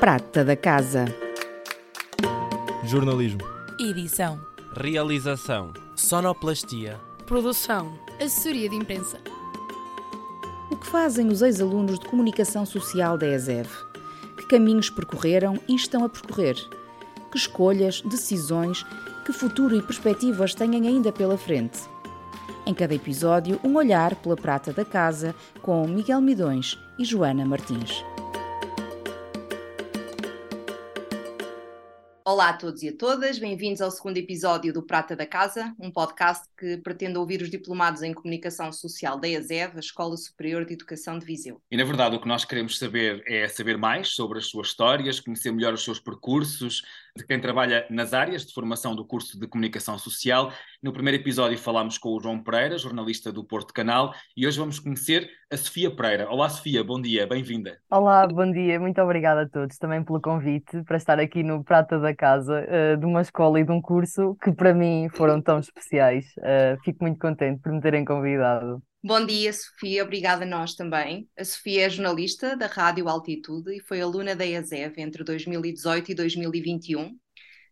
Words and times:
Prata 0.00 0.42
da 0.42 0.56
Casa. 0.56 1.04
Jornalismo. 2.84 3.42
Edição. 3.78 4.40
Realização. 4.74 5.74
Sonoplastia. 5.94 6.98
Produção. 7.26 7.92
Assessoria 8.18 8.70
de 8.70 8.76
imprensa. 8.76 9.18
O 10.70 10.76
que 10.76 10.86
fazem 10.86 11.28
os 11.28 11.42
ex-alunos 11.42 11.98
de 11.98 12.06
comunicação 12.06 12.64
social 12.64 13.18
da 13.18 13.28
ESEV? 13.28 13.68
Que 14.38 14.46
caminhos 14.46 14.88
percorreram 14.88 15.60
e 15.68 15.74
estão 15.74 16.02
a 16.02 16.08
percorrer? 16.08 16.56
Que 17.30 17.36
escolhas, 17.36 18.00
decisões, 18.00 18.86
que 19.26 19.34
futuro 19.34 19.76
e 19.76 19.82
perspectivas 19.82 20.54
têm 20.54 20.76
ainda 20.76 21.12
pela 21.12 21.36
frente? 21.36 21.78
Em 22.64 22.72
cada 22.72 22.94
episódio, 22.94 23.60
um 23.62 23.76
olhar 23.76 24.14
pela 24.14 24.34
prata 24.34 24.72
da 24.72 24.84
casa 24.84 25.34
com 25.60 25.86
Miguel 25.86 26.22
Midões 26.22 26.78
e 26.98 27.04
Joana 27.04 27.44
Martins. 27.44 28.02
Olá 32.32 32.50
a 32.50 32.52
todos 32.52 32.80
e 32.84 32.88
a 32.88 32.96
todas, 32.96 33.40
bem-vindos 33.40 33.80
ao 33.80 33.90
segundo 33.90 34.16
episódio 34.16 34.72
do 34.72 34.84
Prata 34.84 35.16
da 35.16 35.26
Casa, 35.26 35.74
um 35.80 35.90
podcast 35.90 36.44
que 36.56 36.76
pretende 36.76 37.18
ouvir 37.18 37.42
os 37.42 37.50
diplomados 37.50 38.04
em 38.04 38.14
Comunicação 38.14 38.72
Social 38.72 39.18
da 39.18 39.28
ESEV, 39.28 39.72
a 39.74 39.80
Escola 39.80 40.16
Superior 40.16 40.64
de 40.64 40.74
Educação 40.74 41.18
de 41.18 41.26
Viseu. 41.26 41.60
E 41.68 41.76
na 41.76 41.82
verdade 41.82 42.14
o 42.14 42.20
que 42.20 42.28
nós 42.28 42.44
queremos 42.44 42.78
saber 42.78 43.20
é 43.26 43.48
saber 43.48 43.76
mais 43.76 44.10
sobre 44.10 44.38
as 44.38 44.46
suas 44.46 44.68
histórias, 44.68 45.18
conhecer 45.18 45.50
melhor 45.50 45.74
os 45.74 45.82
seus 45.82 45.98
percursos, 45.98 46.84
de 47.20 47.26
quem 47.26 47.40
trabalha 47.40 47.86
nas 47.90 48.12
áreas 48.14 48.44
de 48.44 48.52
formação 48.52 48.94
do 48.94 49.04
curso 49.04 49.38
de 49.38 49.46
Comunicação 49.46 49.98
Social. 49.98 50.50
No 50.82 50.92
primeiro 50.92 51.20
episódio 51.20 51.58
falámos 51.58 51.98
com 51.98 52.10
o 52.10 52.20
João 52.20 52.42
Pereira, 52.42 52.78
jornalista 52.78 53.30
do 53.30 53.44
Porto 53.44 53.72
Canal, 53.74 54.14
e 54.36 54.46
hoje 54.46 54.58
vamos 54.58 54.78
conhecer 54.78 55.28
a 55.52 55.56
Sofia 55.56 55.94
Pereira. 55.94 56.30
Olá 56.30 56.48
Sofia, 56.48 56.82
bom 56.82 57.00
dia, 57.00 57.26
bem-vinda. 57.26 57.78
Olá, 57.90 58.26
bom 58.26 58.50
dia, 58.50 58.80
muito 58.80 59.00
obrigada 59.02 59.42
a 59.42 59.48
todos 59.48 59.76
também 59.76 60.02
pelo 60.02 60.20
convite 60.20 60.82
para 60.84 60.96
estar 60.96 61.20
aqui 61.20 61.42
no 61.42 61.62
Prata 61.62 61.98
da 61.98 62.14
Casa 62.14 62.64
uh, 62.64 62.96
de 62.96 63.04
uma 63.04 63.20
escola 63.20 63.60
e 63.60 63.64
de 63.64 63.72
um 63.72 63.82
curso 63.82 64.36
que 64.42 64.52
para 64.52 64.72
mim 64.72 65.08
foram 65.14 65.42
tão 65.42 65.58
especiais. 65.58 66.26
Uh, 66.38 66.80
fico 66.82 67.04
muito 67.04 67.18
contente 67.18 67.60
por 67.60 67.72
me 67.72 67.80
terem 67.80 68.04
convidado. 68.04 68.82
Bom 69.02 69.24
dia, 69.24 69.50
Sofia, 69.50 70.04
obrigada 70.04 70.44
a 70.44 70.46
nós 70.46 70.74
também. 70.74 71.26
A 71.38 71.42
Sofia 71.42 71.86
é 71.86 71.90
jornalista 71.90 72.54
da 72.54 72.66
Rádio 72.66 73.08
Altitude 73.08 73.74
e 73.74 73.80
foi 73.80 73.98
aluna 73.98 74.36
da 74.36 74.44
ESEV 74.44 75.00
entre 75.00 75.24
2018 75.24 76.12
e 76.12 76.14
2021. 76.14 77.18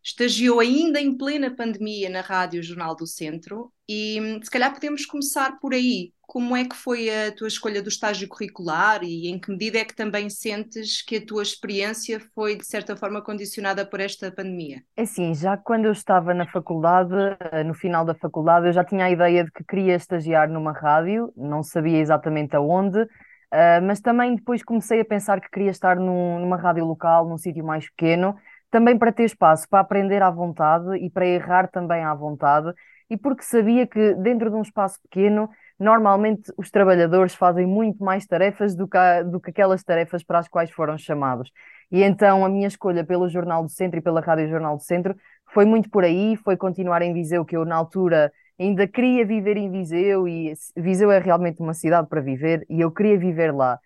Estagiou 0.09 0.59
ainda 0.59 0.99
em 0.99 1.15
plena 1.15 1.55
pandemia 1.55 2.09
na 2.09 2.23
Rádio 2.23 2.63
Jornal 2.63 2.97
do 2.97 3.07
Centro 3.07 3.71
e 3.87 4.19
hum, 4.19 4.41
se 4.43 4.51
calhar 4.51 4.73
podemos 4.73 5.05
começar 5.05 5.61
por 5.61 5.75
aí. 5.75 6.15
Como 6.23 6.57
é 6.57 6.65
que 6.65 6.75
foi 6.75 7.11
a 7.11 7.31
tua 7.31 7.47
escolha 7.47 7.83
do 7.83 7.91
estágio 7.91 8.27
curricular 8.27 9.05
e 9.05 9.29
em 9.29 9.39
que 9.39 9.51
medida 9.51 9.79
é 9.79 9.85
que 9.85 9.95
também 9.95 10.31
sentes 10.31 11.03
que 11.03 11.17
a 11.17 11.27
tua 11.27 11.43
experiência 11.43 12.19
foi 12.35 12.57
de 12.57 12.65
certa 12.65 12.97
forma 12.97 13.21
condicionada 13.21 13.85
por 13.85 14.01
esta 14.01 14.33
pandemia? 14.33 14.83
É 14.97 15.03
assim, 15.03 15.35
já 15.35 15.59
quando 15.59 15.85
eu 15.85 15.93
estava 15.93 16.33
na 16.33 16.47
faculdade, 16.47 17.15
eh, 17.53 17.63
no 17.63 17.75
final 17.75 18.03
da 18.03 18.15
faculdade, 18.15 18.67
eu 18.67 18.73
já 18.73 18.85
tinha 18.85 19.05
a 19.05 19.11
ideia 19.11 19.45
de 19.45 19.53
que 19.53 19.63
queria 19.63 19.95
estagiar 19.95 20.49
numa 20.49 20.73
rádio, 20.73 21.31
não 21.37 21.63
sabia 21.63 21.99
exatamente 21.99 22.57
aonde, 22.57 23.07
eh, 23.53 23.81
mas 23.83 24.01
também 24.01 24.37
depois 24.37 24.63
comecei 24.63 25.01
a 25.01 25.05
pensar 25.05 25.39
que 25.39 25.51
queria 25.51 25.71
estar 25.71 25.97
num, 25.97 26.39
numa 26.39 26.57
rádio 26.57 26.87
local, 26.87 27.29
num 27.29 27.37
sítio 27.37 27.63
mais 27.63 27.91
pequeno, 27.91 28.35
também 28.71 28.99
para 28.99 29.13
ter 29.13 29.25
espaço 29.25 29.69
para 29.69 29.81
aprender 29.81 30.23
à 30.23 30.31
vontade 30.31 30.97
e 30.99 31.11
para 31.11 31.27
errar 31.27 31.69
também 31.69 32.03
à 32.05 32.15
vontade, 32.15 32.73
e 33.11 33.17
porque 33.17 33.43
sabia 33.43 33.87
que 33.87 34.15
dentro 34.15 34.51
de 34.51 34.57
um 34.57 34.63
espaço 34.63 35.01
pequeno 35.03 35.49
normalmente 35.79 36.53
os 36.57 36.71
trabalhadores 36.71 37.35
fazem 37.35 37.67
muito 37.67 38.03
mais 38.03 38.27
tarefas 38.27 38.75
do 38.75 38.89
que, 38.89 38.99
do 39.25 39.41
que 39.41 39.51
aquelas 39.51 39.83
tarefas 39.83 40.23
para 40.25 40.41
as 40.41 40.49
quais 40.49 40.71
foram 40.71 40.99
chamados. 40.99 41.51
E 41.91 42.03
então 42.03 42.45
a 42.45 42.49
minha 42.49 42.67
escolha 42.67 43.05
pelo 43.05 43.29
Jornal 43.29 43.63
do 43.63 43.71
Centro 43.71 43.99
e 43.99 44.03
pela 44.03 44.21
Rádio 44.21 44.49
Jornal 44.49 44.77
do 44.77 44.83
Centro 44.83 45.17
foi 45.53 45.65
muito 45.65 45.89
por 45.89 46.05
aí, 46.05 46.37
foi 46.37 46.57
continuar 46.57 47.01
em 47.03 47.15
Viseu, 47.15 47.45
que 47.45 47.57
eu 47.57 47.65
na 47.65 47.77
altura 47.77 48.33
ainda 48.59 48.87
queria 48.87 49.25
viver 49.25 49.57
em 49.57 49.71
Viseu 49.71 50.27
e 50.29 50.53
Viseu 50.77 51.11
é 51.11 51.19
realmente 51.19 51.63
uma 51.63 51.73
cidade 51.73 52.09
para 52.09 52.21
viver 52.21 52.67
e 52.69 52.81
eu 52.81 52.91
queria 52.91 53.19
viver 53.19 53.55
lá. 53.55 53.79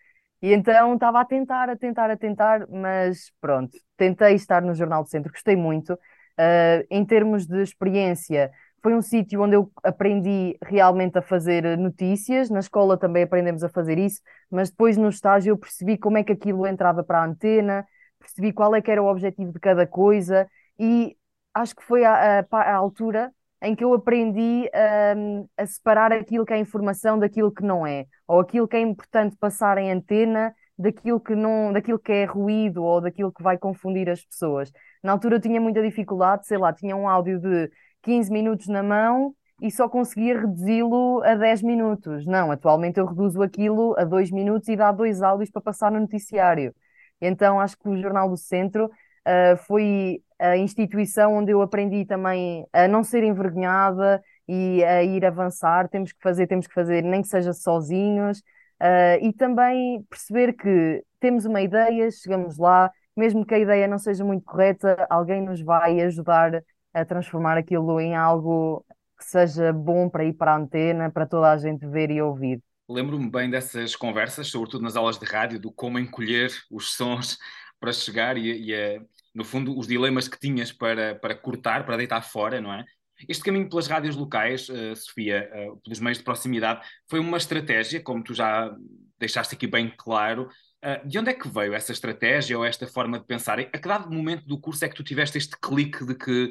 E 0.42 0.53
então 0.53 0.94
estava 0.94 1.20
a 1.20 1.25
tentar, 1.25 1.70
a 1.70 1.76
tentar, 1.76 2.10
a 2.10 2.16
tentar, 2.16 2.66
mas 2.69 3.32
pronto, 3.41 3.78
tentei 3.97 4.34
estar 4.34 4.60
no 4.60 4.75
Jornal 4.75 5.04
do 5.04 5.08
Centro, 5.08 5.30
gostei 5.32 5.54
muito. 5.56 5.94
Uh, 5.94 6.84
em 6.91 7.04
termos 7.04 7.47
de 7.47 7.62
experiência, 7.62 8.50
foi 8.82 8.94
um 8.94 9.03
sítio 9.03 9.41
onde 9.42 9.54
eu 9.54 9.70
aprendi 9.84 10.58
realmente 10.62 11.16
a 11.16 11.22
fazer 11.22 11.78
notícias. 11.78 12.50
Na 12.50 12.58
escola 12.58 12.98
também 12.98 13.22
aprendemos 13.22 13.62
a 13.62 13.69
fazer 13.69 13.98
isso, 13.98 14.20
mas 14.50 14.69
depois 14.70 14.97
no 14.97 15.08
estágio 15.08 15.53
eu 15.53 15.58
percebi 15.58 15.97
como 15.97 16.19
é 16.19 16.25
que 16.25 16.32
aquilo 16.32 16.66
entrava 16.66 17.04
para 17.04 17.20
a 17.20 17.24
antena, 17.26 17.86
percebi 18.19 18.53
qual 18.53 18.74
é 18.74 18.82
que 18.82 18.91
era 18.91 19.03
o 19.03 19.06
objetivo 19.06 19.53
de 19.53 19.60
cada 19.60 19.86
coisa 19.86 20.48
e 20.78 21.16
acho 21.54 21.76
que 21.76 21.84
foi 21.84 22.04
a, 22.04 22.41
a, 22.41 22.47
a 22.50 22.74
altura 22.74 23.32
em 23.62 23.77
que 23.77 23.84
eu 23.84 23.95
aprendi 23.95 24.69
um, 25.17 25.47
a 25.56 25.65
separar 25.65 26.12
aquilo 26.12 26.45
que 26.45 26.53
é 26.53 26.59
informação 26.59 27.19
daquilo 27.19 27.53
que 27.53 27.62
não 27.62 27.87
é, 27.87 28.06
ou 28.27 28.41
aquilo 28.41 28.67
que 28.67 28.77
é 28.77 28.81
importante 28.81 29.37
passar 29.37 29.78
em 29.78 29.93
antena 29.93 30.53
daquilo 30.77 31.21
que 31.21 31.34
não, 31.37 31.72
daquilo 31.72 31.99
que 31.99 32.11
é 32.11 32.25
ruído 32.25 32.83
ou 32.83 33.01
daquilo 33.01 33.33
que 33.33 33.43
vai 33.43 33.56
confundir 33.56 34.11
as 34.11 34.25
pessoas. 34.25 34.72
Na 35.03 35.12
altura 35.12 35.37
eu 35.37 35.41
tinha 35.41 35.61
muita 35.61 35.81
dificuldade, 35.81 36.47
sei 36.47 36.59
lá, 36.59 36.72
tinha 36.72 36.97
um 36.97 37.09
áudio 37.09 37.39
de 37.39 37.71
15 38.03 38.33
minutos 38.33 38.67
na 38.67 38.83
mão 38.83 39.33
e 39.61 39.71
só 39.71 39.89
conseguia 39.89 40.41
reduzi-lo 40.41 41.22
a 41.22 41.37
10 41.37 41.62
minutos. 41.62 42.27
Não, 42.27 42.51
atualmente 42.51 42.99
eu 42.99 43.06
reduzo 43.06 43.41
aquilo 43.43 43.95
a 43.97 44.05
2 44.05 44.33
minutos 44.33 44.69
e 44.69 44.75
dá 44.75 44.91
dois 44.91 45.22
áudios 45.22 45.51
para 45.51 45.62
passar 45.62 45.93
no 45.93 46.01
noticiário. 46.01 46.75
Então 47.21 47.61
acho 47.61 47.78
que 47.78 47.89
o 47.89 47.97
Jornal 47.97 48.28
do 48.28 48.37
Centro 48.37 48.87
uh, 48.87 49.56
foi 49.69 50.21
a 50.42 50.56
instituição 50.56 51.34
onde 51.36 51.53
eu 51.53 51.62
aprendi 51.62 52.04
também 52.04 52.66
a 52.72 52.88
não 52.88 53.04
ser 53.04 53.22
envergonhada 53.22 54.20
e 54.48 54.82
a 54.84 55.03
ir 55.03 55.25
avançar. 55.25 55.88
Temos 55.88 56.12
que 56.12 56.20
fazer, 56.20 56.47
temos 56.48 56.66
que 56.66 56.75
fazer, 56.75 57.03
nem 57.03 57.22
que 57.22 57.28
seja 57.28 57.53
sozinhos. 57.53 58.41
Uh, 58.80 59.22
e 59.22 59.32
também 59.32 60.03
perceber 60.10 60.54
que 60.54 61.04
temos 61.20 61.44
uma 61.44 61.62
ideia, 61.62 62.10
chegamos 62.10 62.58
lá, 62.58 62.91
mesmo 63.16 63.47
que 63.47 63.54
a 63.54 63.58
ideia 63.58 63.86
não 63.86 63.98
seja 63.98 64.25
muito 64.25 64.44
correta, 64.44 65.06
alguém 65.08 65.41
nos 65.41 65.62
vai 65.62 66.00
ajudar 66.00 66.60
a 66.92 67.04
transformar 67.04 67.56
aquilo 67.56 68.00
em 68.00 68.16
algo 68.16 68.84
que 69.16 69.24
seja 69.24 69.72
bom 69.72 70.09
para 70.09 70.24
ir 70.24 70.32
para 70.32 70.54
a 70.54 70.56
antena, 70.56 71.10
para 71.12 71.26
toda 71.26 71.53
a 71.53 71.56
gente 71.56 71.86
ver 71.86 72.10
e 72.10 72.20
ouvir. 72.20 72.60
Lembro-me 72.88 73.30
bem 73.30 73.48
dessas 73.48 73.94
conversas, 73.94 74.48
sobretudo 74.48 74.82
nas 74.82 74.97
aulas 74.97 75.19
de 75.19 75.24
rádio, 75.24 75.60
do 75.60 75.70
como 75.70 76.00
encolher 76.00 76.50
os 76.69 76.92
sons 76.94 77.38
para 77.78 77.92
chegar 77.92 78.36
e, 78.36 78.70
e 78.70 78.74
a, 78.74 79.00
no 79.34 79.44
fundo, 79.44 79.78
os 79.78 79.87
dilemas 79.87 80.28
que 80.28 80.38
tinhas 80.38 80.72
para, 80.72 81.15
para 81.16 81.34
cortar, 81.34 81.84
para 81.84 81.97
deitar 81.97 82.22
fora, 82.22 82.60
não 82.60 82.72
é? 82.72 82.84
Este 83.28 83.44
caminho 83.44 83.69
pelas 83.69 83.87
rádios 83.87 84.16
locais, 84.16 84.69
uh, 84.69 84.97
Sofia, 84.97 85.48
uh, 85.54 85.81
pelos 85.82 86.00
meios 86.00 86.19
de 86.19 86.25
proximidade, 86.25 86.81
foi 87.09 87.20
uma 87.20 87.37
estratégia, 87.37 88.03
como 88.03 88.22
tu 88.22 88.34
já 88.34 88.75
deixaste 89.19 89.54
aqui 89.54 89.66
bem 89.66 89.92
claro, 89.97 90.48
Uh, 90.84 91.06
de 91.06 91.16
onde 91.16 91.31
é 91.31 91.32
que 91.32 91.47
veio 91.47 91.75
essa 91.75 91.92
estratégia 91.92 92.59
ou 92.59 92.65
esta 92.65 92.88
forma 92.88 93.16
de 93.16 93.25
pensar? 93.25 93.56
A 93.60 93.65
que 93.65 93.87
dado 93.87 94.10
momento 94.10 94.44
do 94.44 94.59
curso 94.59 94.84
é 94.84 94.88
que 94.88 94.97
tu 94.97 95.04
tiveste 95.04 95.38
este 95.38 95.56
clique 95.56 96.04
de 96.04 96.12
que 96.12 96.50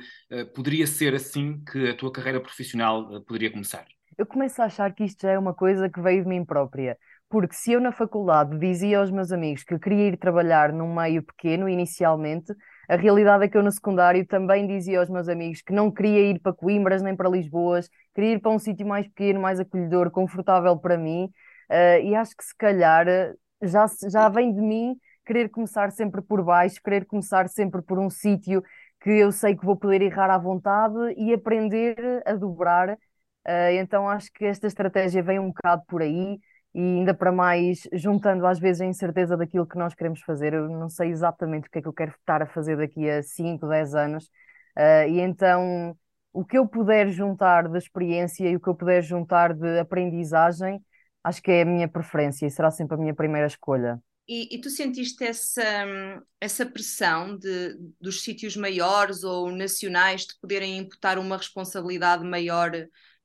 poderia 0.55 0.87
ser 0.87 1.13
assim 1.13 1.61
que 1.65 1.89
a 1.89 1.93
tua 1.93 2.13
carreira 2.13 2.39
profissional 2.39 3.21
poderia 3.23 3.51
começar? 3.51 3.85
Eu 4.17 4.25
começo 4.25 4.61
a 4.61 4.65
achar 4.67 4.93
que 4.93 5.03
isto 5.03 5.23
já 5.23 5.31
é 5.31 5.37
uma 5.37 5.53
coisa 5.53 5.89
que 5.89 5.99
veio 5.99 6.23
de 6.23 6.29
mim 6.29 6.45
própria. 6.45 6.97
Porque 7.31 7.55
se 7.55 7.71
eu 7.71 7.81
na 7.81 7.91
faculdade 7.91 8.57
dizia 8.57 8.99
aos 8.99 9.11
meus 9.11 9.31
amigos 9.31 9.63
que 9.63 9.79
queria 9.79 10.07
ir 10.07 10.17
trabalhar 10.17 10.71
num 10.71 10.93
meio 10.93 11.23
pequeno 11.23 11.67
inicialmente, 11.67 12.53
a 12.91 12.97
realidade 12.97 13.45
é 13.45 13.47
que 13.47 13.57
eu 13.57 13.63
no 13.63 13.71
secundário 13.71 14.27
também 14.27 14.67
dizia 14.67 14.99
aos 14.99 15.09
meus 15.09 15.29
amigos 15.29 15.61
que 15.61 15.71
não 15.71 15.89
queria 15.89 16.29
ir 16.29 16.39
para 16.41 16.51
Coimbras 16.51 17.01
nem 17.01 17.15
para 17.15 17.29
Lisboas, 17.29 17.89
queria 18.13 18.33
ir 18.33 18.41
para 18.41 18.51
um 18.51 18.59
sítio 18.59 18.85
mais 18.85 19.07
pequeno, 19.07 19.39
mais 19.39 19.61
acolhedor, 19.61 20.11
confortável 20.11 20.77
para 20.77 20.97
mim. 20.97 21.31
Uh, 21.69 22.03
e 22.03 22.13
acho 22.13 22.35
que 22.35 22.43
se 22.43 22.53
calhar 22.57 23.05
já, 23.61 23.85
já 24.09 24.27
vem 24.27 24.53
de 24.53 24.59
mim 24.59 24.97
querer 25.25 25.47
começar 25.47 25.89
sempre 25.93 26.21
por 26.21 26.43
baixo, 26.43 26.81
querer 26.83 27.05
começar 27.05 27.47
sempre 27.47 27.81
por 27.81 27.97
um 27.97 28.09
sítio 28.09 28.61
que 28.99 29.09
eu 29.09 29.31
sei 29.31 29.55
que 29.55 29.65
vou 29.65 29.77
poder 29.77 30.01
errar 30.01 30.29
à 30.29 30.37
vontade 30.37 30.93
e 31.15 31.33
aprender 31.33 32.21
a 32.25 32.33
dobrar. 32.33 32.89
Uh, 33.47 33.71
então 33.79 34.09
acho 34.09 34.29
que 34.33 34.43
esta 34.43 34.67
estratégia 34.67 35.23
vem 35.23 35.39
um 35.39 35.47
bocado 35.47 35.83
por 35.87 36.01
aí 36.01 36.37
e 36.73 36.79
ainda 36.79 37.13
para 37.13 37.31
mais 37.31 37.87
juntando 37.93 38.45
às 38.45 38.59
vezes 38.59 38.81
a 38.81 38.85
incerteza 38.85 39.35
daquilo 39.35 39.67
que 39.67 39.77
nós 39.77 39.93
queremos 39.93 40.21
fazer. 40.21 40.53
Eu 40.53 40.69
não 40.69 40.89
sei 40.89 41.09
exatamente 41.09 41.67
o 41.67 41.71
que 41.71 41.79
é 41.79 41.81
que 41.81 41.87
eu 41.87 41.93
quero 41.93 42.11
estar 42.11 42.41
a 42.41 42.45
fazer 42.45 42.77
daqui 42.77 43.09
a 43.09 43.21
5, 43.21 43.67
10 43.67 43.95
anos. 43.95 44.25
Uh, 44.77 45.09
e 45.09 45.19
então 45.19 45.97
o 46.33 46.45
que 46.45 46.57
eu 46.57 46.67
puder 46.67 47.09
juntar 47.09 47.67
de 47.67 47.77
experiência 47.77 48.49
e 48.49 48.55
o 48.55 48.59
que 48.59 48.69
eu 48.69 48.75
puder 48.75 49.01
juntar 49.01 49.53
de 49.53 49.79
aprendizagem 49.79 50.81
acho 51.23 51.41
que 51.41 51.51
é 51.51 51.61
a 51.61 51.65
minha 51.65 51.87
preferência 51.87 52.45
e 52.45 52.51
será 52.51 52.71
sempre 52.71 52.95
a 52.95 52.99
minha 52.99 53.13
primeira 53.13 53.47
escolha. 53.47 54.01
E, 54.27 54.55
e 54.55 54.61
tu 54.61 54.69
sentiste 54.69 55.23
essa, 55.23 55.63
essa 56.39 56.65
pressão 56.65 57.37
de, 57.37 57.75
dos 57.99 58.23
sítios 58.23 58.55
maiores 58.55 59.23
ou 59.23 59.51
nacionais 59.51 60.21
de 60.21 60.39
poderem 60.39 60.77
imputar 60.77 61.19
uma 61.19 61.37
responsabilidade 61.37 62.23
maior 62.23 62.71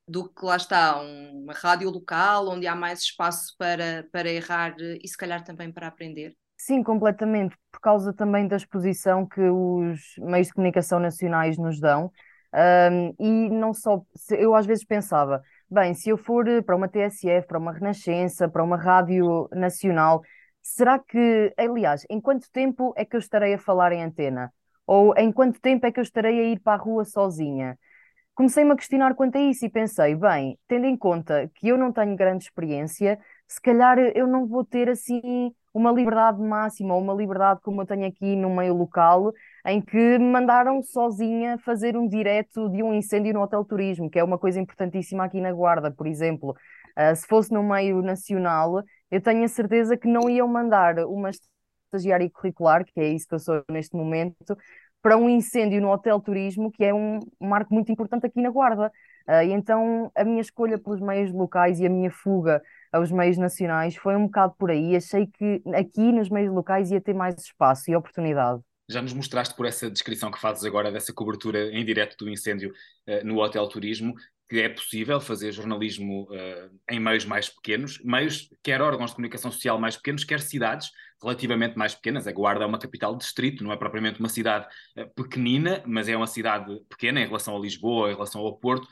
do 0.07 0.29
que 0.29 0.45
lá 0.45 0.55
está 0.55 0.99
uma 1.01 1.53
rádio 1.53 1.89
local 1.89 2.47
onde 2.49 2.65
há 2.65 2.75
mais 2.75 3.01
espaço 3.01 3.55
para, 3.57 4.07
para 4.11 4.29
errar 4.29 4.75
e 4.79 5.07
se 5.07 5.17
calhar 5.17 5.43
também 5.43 5.71
para 5.71 5.87
aprender? 5.87 6.35
Sim, 6.57 6.81
completamente, 6.81 7.55
por 7.71 7.79
causa 7.79 8.11
também 8.13 8.47
da 8.47 8.55
exposição 8.55 9.27
que 9.27 9.41
os 9.41 9.99
meios 10.17 10.47
de 10.47 10.53
comunicação 10.53 10.99
nacionais 10.99 11.57
nos 11.57 11.79
dão. 11.79 12.11
Um, 12.53 13.13
e 13.19 13.49
não 13.49 13.73
só, 13.73 14.01
eu 14.31 14.55
às 14.55 14.65
vezes 14.65 14.83
pensava, 14.83 15.43
bem, 15.69 15.93
se 15.93 16.09
eu 16.09 16.17
for 16.17 16.45
para 16.63 16.75
uma 16.75 16.87
TSF, 16.87 17.47
para 17.47 17.59
uma 17.59 17.71
Renascença, 17.71 18.49
para 18.49 18.63
uma 18.63 18.77
rádio 18.77 19.47
nacional, 19.51 20.23
será 20.61 20.97
que, 20.97 21.53
aliás, 21.57 22.05
em 22.09 22.19
quanto 22.19 22.49
tempo 22.51 22.93
é 22.97 23.05
que 23.05 23.15
eu 23.15 23.19
estarei 23.19 23.53
a 23.53 23.59
falar 23.59 23.91
em 23.91 24.03
antena? 24.03 24.51
Ou 24.85 25.13
em 25.17 25.31
quanto 25.31 25.59
tempo 25.61 25.85
é 25.85 25.91
que 25.91 25.99
eu 25.99 26.03
estarei 26.03 26.39
a 26.39 26.43
ir 26.45 26.59
para 26.61 26.73
a 26.73 26.83
rua 26.83 27.05
sozinha? 27.05 27.77
Comecei-me 28.37 28.71
a 28.71 28.75
questionar 28.75 29.15
quanto 29.15 29.35
a 29.35 29.41
isso 29.41 29.65
e 29.65 29.69
pensei, 29.69 30.13
bem, 30.13 30.59
tendo 30.67 30.85
em 30.85 30.95
conta 30.95 31.49
que 31.55 31.69
eu 31.69 31.75
não 31.75 31.91
tenho 31.91 32.15
grande 32.15 32.43
experiência, 32.43 33.17
se 33.47 33.59
calhar 33.59 33.97
eu 33.97 34.27
não 34.27 34.45
vou 34.45 34.63
ter 34.63 34.87
assim 34.89 35.51
uma 35.73 35.91
liberdade 35.91 36.39
máxima 36.39 36.95
uma 36.95 37.15
liberdade 37.15 37.59
como 37.63 37.81
eu 37.81 37.85
tenho 37.87 38.05
aqui 38.05 38.35
no 38.35 38.55
meio 38.55 38.75
local, 38.75 39.33
em 39.65 39.81
que 39.81 40.19
me 40.19 40.25
mandaram 40.31 40.83
sozinha 40.83 41.57
fazer 41.65 41.97
um 41.97 42.07
direto 42.07 42.69
de 42.69 42.83
um 42.83 42.93
incêndio 42.93 43.33
no 43.33 43.41
Hotel 43.41 43.65
Turismo, 43.65 44.07
que 44.07 44.19
é 44.19 44.23
uma 44.23 44.37
coisa 44.37 44.59
importantíssima 44.59 45.23
aqui 45.25 45.41
na 45.41 45.51
Guarda, 45.51 45.89
por 45.89 46.05
exemplo. 46.05 46.55
Uh, 46.95 47.15
se 47.15 47.25
fosse 47.25 47.51
no 47.51 47.63
meio 47.63 48.03
nacional, 48.03 48.83
eu 49.09 49.19
tenho 49.19 49.45
a 49.45 49.47
certeza 49.47 49.97
que 49.97 50.07
não 50.07 50.29
iam 50.29 50.47
mandar 50.47 50.99
uma 51.07 51.31
estagiária 51.87 52.29
curricular, 52.29 52.85
que 52.85 52.99
é 52.99 53.07
isso 53.07 53.27
que 53.27 53.33
eu 53.33 53.39
sou 53.39 53.63
neste 53.67 53.95
momento, 53.95 54.55
para 55.07 55.15
um 55.15 55.29
incêndio 55.29 55.79
no 55.79 55.89
Hotel 55.89 56.19
Turismo, 56.19 56.69
que 56.69 56.83
é 56.83 56.93
um 56.93 57.21
marco 57.39 57.73
muito 57.73 57.89
importante 57.89 58.25
aqui 58.25 58.41
na 58.41 58.49
Guarda. 58.49 58.91
Uh, 59.25 59.41
e 59.41 59.53
então 59.53 60.11
a 60.13 60.21
minha 60.25 60.41
escolha 60.41 60.77
pelos 60.77 60.99
meios 60.99 61.31
locais 61.31 61.79
e 61.79 61.85
a 61.85 61.89
minha 61.89 62.11
fuga 62.11 62.61
aos 62.91 63.09
meios 63.09 63.37
nacionais 63.37 63.95
foi 63.95 64.17
um 64.17 64.25
bocado 64.25 64.53
por 64.59 64.69
aí. 64.69 64.97
Achei 64.97 65.25
que 65.25 65.61
aqui 65.73 66.11
nos 66.11 66.29
meios 66.29 66.53
locais 66.53 66.91
ia 66.91 66.99
ter 66.99 67.13
mais 67.13 67.41
espaço 67.41 67.89
e 67.89 67.95
oportunidade. 67.95 68.59
Já 68.89 69.01
nos 69.01 69.13
mostraste 69.13 69.55
por 69.55 69.65
essa 69.65 69.89
descrição 69.89 70.29
que 70.29 70.41
fazes 70.41 70.65
agora 70.65 70.91
dessa 70.91 71.13
cobertura 71.13 71.71
em 71.71 71.85
direto 71.85 72.17
do 72.17 72.29
incêndio 72.29 72.73
uh, 73.07 73.25
no 73.25 73.37
Hotel 73.37 73.65
Turismo 73.69 74.13
que 74.49 74.61
é 74.61 74.69
possível 74.69 75.19
fazer 75.19 75.51
jornalismo 75.51 76.23
uh, 76.31 76.79
em 76.89 76.99
meios 76.99 77.25
mais 77.25 77.49
pequenos, 77.49 77.99
meios, 78.03 78.49
quer 78.63 78.81
órgãos 78.81 79.09
de 79.11 79.15
comunicação 79.15 79.51
social 79.51 79.77
mais 79.77 79.97
pequenos, 79.97 80.23
quer 80.23 80.39
cidades 80.39 80.89
relativamente 81.21 81.77
mais 81.77 81.93
pequenas. 81.93 82.27
A 82.27 82.31
Guarda 82.31 82.63
é 82.63 82.67
uma 82.67 82.79
capital 82.79 83.13
de 83.13 83.23
distrito, 83.23 83.63
não 83.63 83.73
é 83.73 83.77
propriamente 83.77 84.19
uma 84.19 84.29
cidade 84.29 84.65
uh, 84.97 85.09
pequenina, 85.15 85.83
mas 85.85 86.07
é 86.07 86.15
uma 86.15 86.27
cidade 86.27 86.79
pequena 86.89 87.21
em 87.21 87.25
relação 87.25 87.55
a 87.57 87.59
Lisboa, 87.59 88.09
em 88.09 88.13
relação 88.13 88.41
ao 88.41 88.57
Porto. 88.57 88.87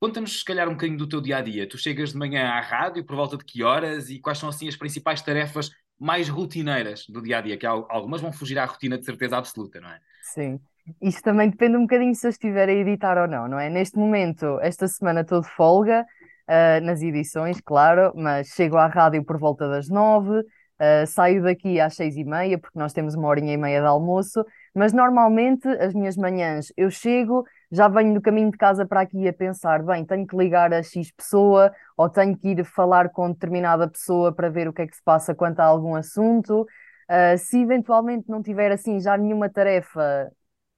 Conta-nos, 0.00 0.38
se 0.38 0.44
calhar, 0.44 0.68
um 0.68 0.72
bocadinho 0.72 0.98
do 0.98 1.08
teu 1.08 1.20
dia 1.20 1.38
a 1.38 1.40
dia. 1.40 1.68
Tu 1.68 1.78
chegas 1.78 2.12
de 2.12 2.18
manhã 2.18 2.48
à 2.48 2.60
rádio, 2.60 3.04
por 3.04 3.16
volta 3.16 3.36
de 3.36 3.44
que 3.44 3.62
horas 3.62 4.10
e 4.10 4.18
quais 4.18 4.38
são, 4.38 4.48
assim, 4.48 4.68
as 4.68 4.76
principais 4.76 5.22
tarefas 5.22 5.70
mais 5.98 6.28
rotineiras 6.28 7.06
do 7.08 7.22
dia 7.22 7.38
a 7.38 7.40
dia? 7.40 7.56
Que 7.56 7.66
algumas 7.66 8.20
vão 8.20 8.32
fugir 8.32 8.58
à 8.58 8.64
rotina 8.64 8.98
de 8.98 9.04
certeza 9.04 9.38
absoluta, 9.38 9.80
não 9.80 9.88
é? 9.88 10.00
Sim. 10.22 10.60
Isto 11.00 11.22
também 11.22 11.48
depende 11.48 11.76
um 11.76 11.82
bocadinho 11.82 12.14
se 12.14 12.26
eu 12.26 12.30
estiver 12.30 12.68
a 12.68 12.72
editar 12.72 13.16
ou 13.16 13.26
não, 13.26 13.48
não 13.48 13.58
é? 13.58 13.70
Neste 13.70 13.98
momento, 13.98 14.58
esta 14.60 14.86
semana 14.86 15.22
estou 15.22 15.40
de 15.40 15.48
folga, 15.48 16.04
uh, 16.48 16.84
nas 16.84 17.02
edições, 17.02 17.60
claro, 17.60 18.12
mas 18.14 18.48
chego 18.48 18.76
à 18.76 18.86
rádio 18.86 19.24
por 19.24 19.38
volta 19.38 19.68
das 19.68 19.88
nove, 19.88 20.40
uh, 20.40 21.06
saio 21.06 21.42
daqui 21.42 21.80
às 21.80 21.94
seis 21.94 22.16
e 22.16 22.24
meia, 22.24 22.58
porque 22.58 22.78
nós 22.78 22.92
temos 22.92 23.14
uma 23.14 23.28
horinha 23.28 23.54
e 23.54 23.56
meia 23.56 23.80
de 23.80 23.86
almoço, 23.86 24.44
mas 24.74 24.92
normalmente 24.92 25.66
as 25.68 25.94
minhas 25.94 26.16
manhãs 26.16 26.72
eu 26.76 26.90
chego, 26.90 27.44
já 27.70 27.88
venho 27.88 28.12
no 28.14 28.20
caminho 28.20 28.50
de 28.50 28.58
casa 28.58 28.86
para 28.86 29.00
aqui 29.00 29.26
a 29.26 29.32
pensar, 29.32 29.82
bem, 29.82 30.04
tenho 30.04 30.26
que 30.26 30.36
ligar 30.36 30.72
a 30.72 30.82
X 30.82 31.10
pessoa, 31.12 31.72
ou 31.96 32.08
tenho 32.08 32.36
que 32.36 32.48
ir 32.48 32.64
falar 32.64 33.08
com 33.08 33.30
determinada 33.32 33.88
pessoa 33.88 34.34
para 34.34 34.50
ver 34.50 34.68
o 34.68 34.72
que 34.72 34.82
é 34.82 34.86
que 34.86 34.96
se 34.96 35.02
passa 35.02 35.34
quanto 35.34 35.60
a 35.60 35.64
algum 35.64 35.94
assunto. 35.94 36.66
Uh, 37.08 37.36
se 37.36 37.60
eventualmente 37.60 38.28
não 38.28 38.42
tiver 38.42 38.72
assim 38.72 38.98
já 38.98 39.16
nenhuma 39.16 39.48
tarefa 39.50 40.30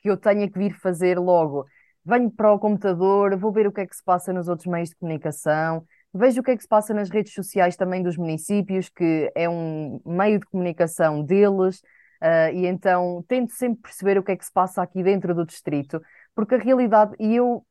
que 0.06 0.11
eu 0.11 0.17
tenha 0.17 0.49
que 0.49 0.56
vir 0.56 0.73
fazer 0.79 1.19
logo. 1.19 1.67
Venho 2.05 2.31
para 2.31 2.53
o 2.53 2.58
computador, 2.61 3.37
vou 3.37 3.50
ver 3.50 3.67
o 3.67 3.73
que 3.73 3.81
é 3.81 3.87
que 3.87 3.97
se 3.97 4.05
passa 4.05 4.32
nos 4.32 4.47
outros 4.47 4.69
meios 4.69 4.91
de 4.91 4.94
comunicação, 4.94 5.85
vejo 6.14 6.41
o 6.41 6.44
que 6.44 6.53
é 6.53 6.56
que 6.56 6.62
se 6.62 6.69
passa 6.69 6.94
nas 6.94 7.11
redes 7.11 7.35
sociais 7.35 7.75
também 7.76 8.05
dos 8.05 8.17
municípios, 8.17 8.88
que 8.88 9.32
é 9.35 9.49
um 9.49 10.00
meio 10.06 10.38
de 10.38 10.47
comunicação 10.47 11.25
deles, 11.25 11.81
uh, 12.23 12.55
e 12.55 12.67
então 12.67 13.25
tento 13.26 13.53
sempre 13.53 13.82
perceber 13.82 14.17
o 14.17 14.23
que 14.23 14.31
é 14.31 14.37
que 14.37 14.44
se 14.44 14.53
passa 14.53 14.81
aqui 14.81 15.03
dentro 15.03 15.35
do 15.35 15.44
distrito, 15.44 16.00
porque 16.32 16.55
a 16.55 16.59
realidade, 16.59 17.17
e 17.19 17.35
eu 17.35 17.67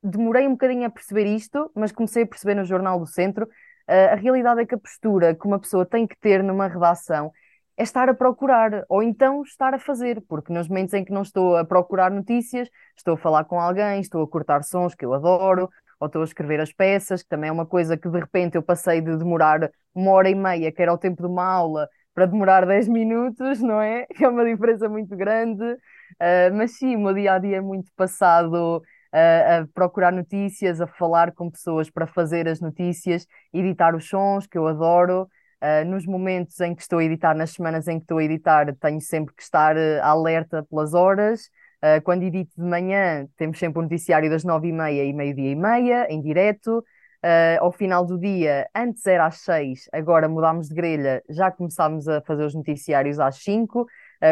demorei 0.00 0.46
um 0.46 0.52
bocadinho 0.52 0.86
a 0.86 0.90
perceber 0.90 1.26
isto, 1.26 1.72
mas 1.74 1.90
comecei 1.90 2.22
a 2.22 2.26
perceber 2.26 2.54
no 2.54 2.64
Jornal 2.64 3.00
do 3.00 3.06
Centro, 3.06 3.46
uh, 3.46 4.12
a 4.12 4.14
realidade 4.14 4.60
é 4.60 4.66
que 4.66 4.76
a 4.76 4.78
postura 4.78 5.34
que 5.34 5.46
uma 5.48 5.58
pessoa 5.58 5.84
tem 5.84 6.06
que 6.06 6.16
ter 6.20 6.44
numa 6.44 6.68
redação 6.68 7.32
é 7.80 7.82
estar 7.82 8.10
a 8.10 8.14
procurar, 8.14 8.84
ou 8.90 9.02
então 9.02 9.42
estar 9.42 9.72
a 9.72 9.78
fazer, 9.78 10.20
porque 10.28 10.52
nos 10.52 10.68
momentos 10.68 10.92
em 10.92 11.02
que 11.02 11.10
não 11.10 11.22
estou 11.22 11.56
a 11.56 11.64
procurar 11.64 12.10
notícias, 12.10 12.68
estou 12.94 13.14
a 13.14 13.16
falar 13.16 13.44
com 13.44 13.58
alguém, 13.58 14.02
estou 14.02 14.22
a 14.22 14.28
cortar 14.28 14.62
sons 14.62 14.94
que 14.94 15.02
eu 15.02 15.14
adoro, 15.14 15.70
ou 15.98 16.06
estou 16.06 16.20
a 16.20 16.24
escrever 16.26 16.60
as 16.60 16.74
peças, 16.74 17.22
que 17.22 17.28
também 17.30 17.48
é 17.48 17.52
uma 17.52 17.64
coisa 17.64 17.96
que 17.96 18.06
de 18.06 18.18
repente 18.18 18.54
eu 18.54 18.62
passei 18.62 19.00
de 19.00 19.16
demorar 19.16 19.70
uma 19.94 20.10
hora 20.10 20.28
e 20.28 20.34
meia, 20.34 20.70
que 20.70 20.82
era 20.82 20.92
o 20.92 20.98
tempo 20.98 21.22
de 21.22 21.28
uma 21.28 21.42
aula, 21.42 21.88
para 22.14 22.26
demorar 22.26 22.66
10 22.66 22.86
minutos, 22.86 23.62
não 23.62 23.80
é? 23.80 24.04
É 24.20 24.28
uma 24.28 24.44
diferença 24.44 24.86
muito 24.86 25.16
grande, 25.16 25.64
uh, 25.64 26.54
mas 26.54 26.72
sim, 26.76 26.96
o 26.96 27.00
meu 27.00 27.14
dia 27.14 27.32
a 27.32 27.38
dia 27.38 27.56
é 27.56 27.60
muito 27.62 27.90
passado 27.96 28.76
uh, 28.76 29.62
a 29.62 29.66
procurar 29.72 30.12
notícias, 30.12 30.82
a 30.82 30.86
falar 30.86 31.32
com 31.32 31.50
pessoas 31.50 31.88
para 31.88 32.06
fazer 32.06 32.46
as 32.46 32.60
notícias, 32.60 33.26
editar 33.54 33.96
os 33.96 34.06
sons, 34.06 34.46
que 34.46 34.58
eu 34.58 34.66
adoro. 34.66 35.26
Uh, 35.62 35.84
nos 35.84 36.06
momentos 36.06 36.58
em 36.60 36.74
que 36.74 36.80
estou 36.80 37.00
a 37.00 37.04
editar, 37.04 37.34
nas 37.34 37.50
semanas 37.50 37.86
em 37.86 37.98
que 37.98 38.04
estou 38.04 38.16
a 38.16 38.24
editar, 38.24 38.74
tenho 38.76 38.98
sempre 38.98 39.34
que 39.34 39.42
estar 39.42 39.76
uh, 39.76 40.02
alerta 40.02 40.62
pelas 40.62 40.94
horas. 40.94 41.50
Uh, 41.84 42.00
quando 42.02 42.22
edito 42.22 42.52
de 42.56 42.66
manhã, 42.66 43.26
temos 43.36 43.58
sempre 43.58 43.78
o 43.78 43.80
um 43.80 43.84
noticiário 43.84 44.30
das 44.30 44.42
nove 44.42 44.68
e 44.68 44.72
meia 44.72 45.04
e 45.04 45.12
meio-dia 45.12 45.50
e 45.50 45.54
meia, 45.54 46.06
em 46.08 46.20
direto. 46.22 46.82
ao 47.60 47.70
final 47.70 48.06
do 48.06 48.18
dia, 48.18 48.66
antes 48.74 49.04
era 49.06 49.26
às 49.26 49.40
seis, 49.40 49.86
agora 49.92 50.26
mudámos 50.26 50.68
de 50.68 50.74
grelha, 50.74 51.22
já 51.28 51.50
começámos 51.50 52.08
a 52.08 52.22
fazer 52.22 52.44
os 52.46 52.54
noticiários 52.54 53.20
às 53.20 53.36
cinco, 53.42 53.86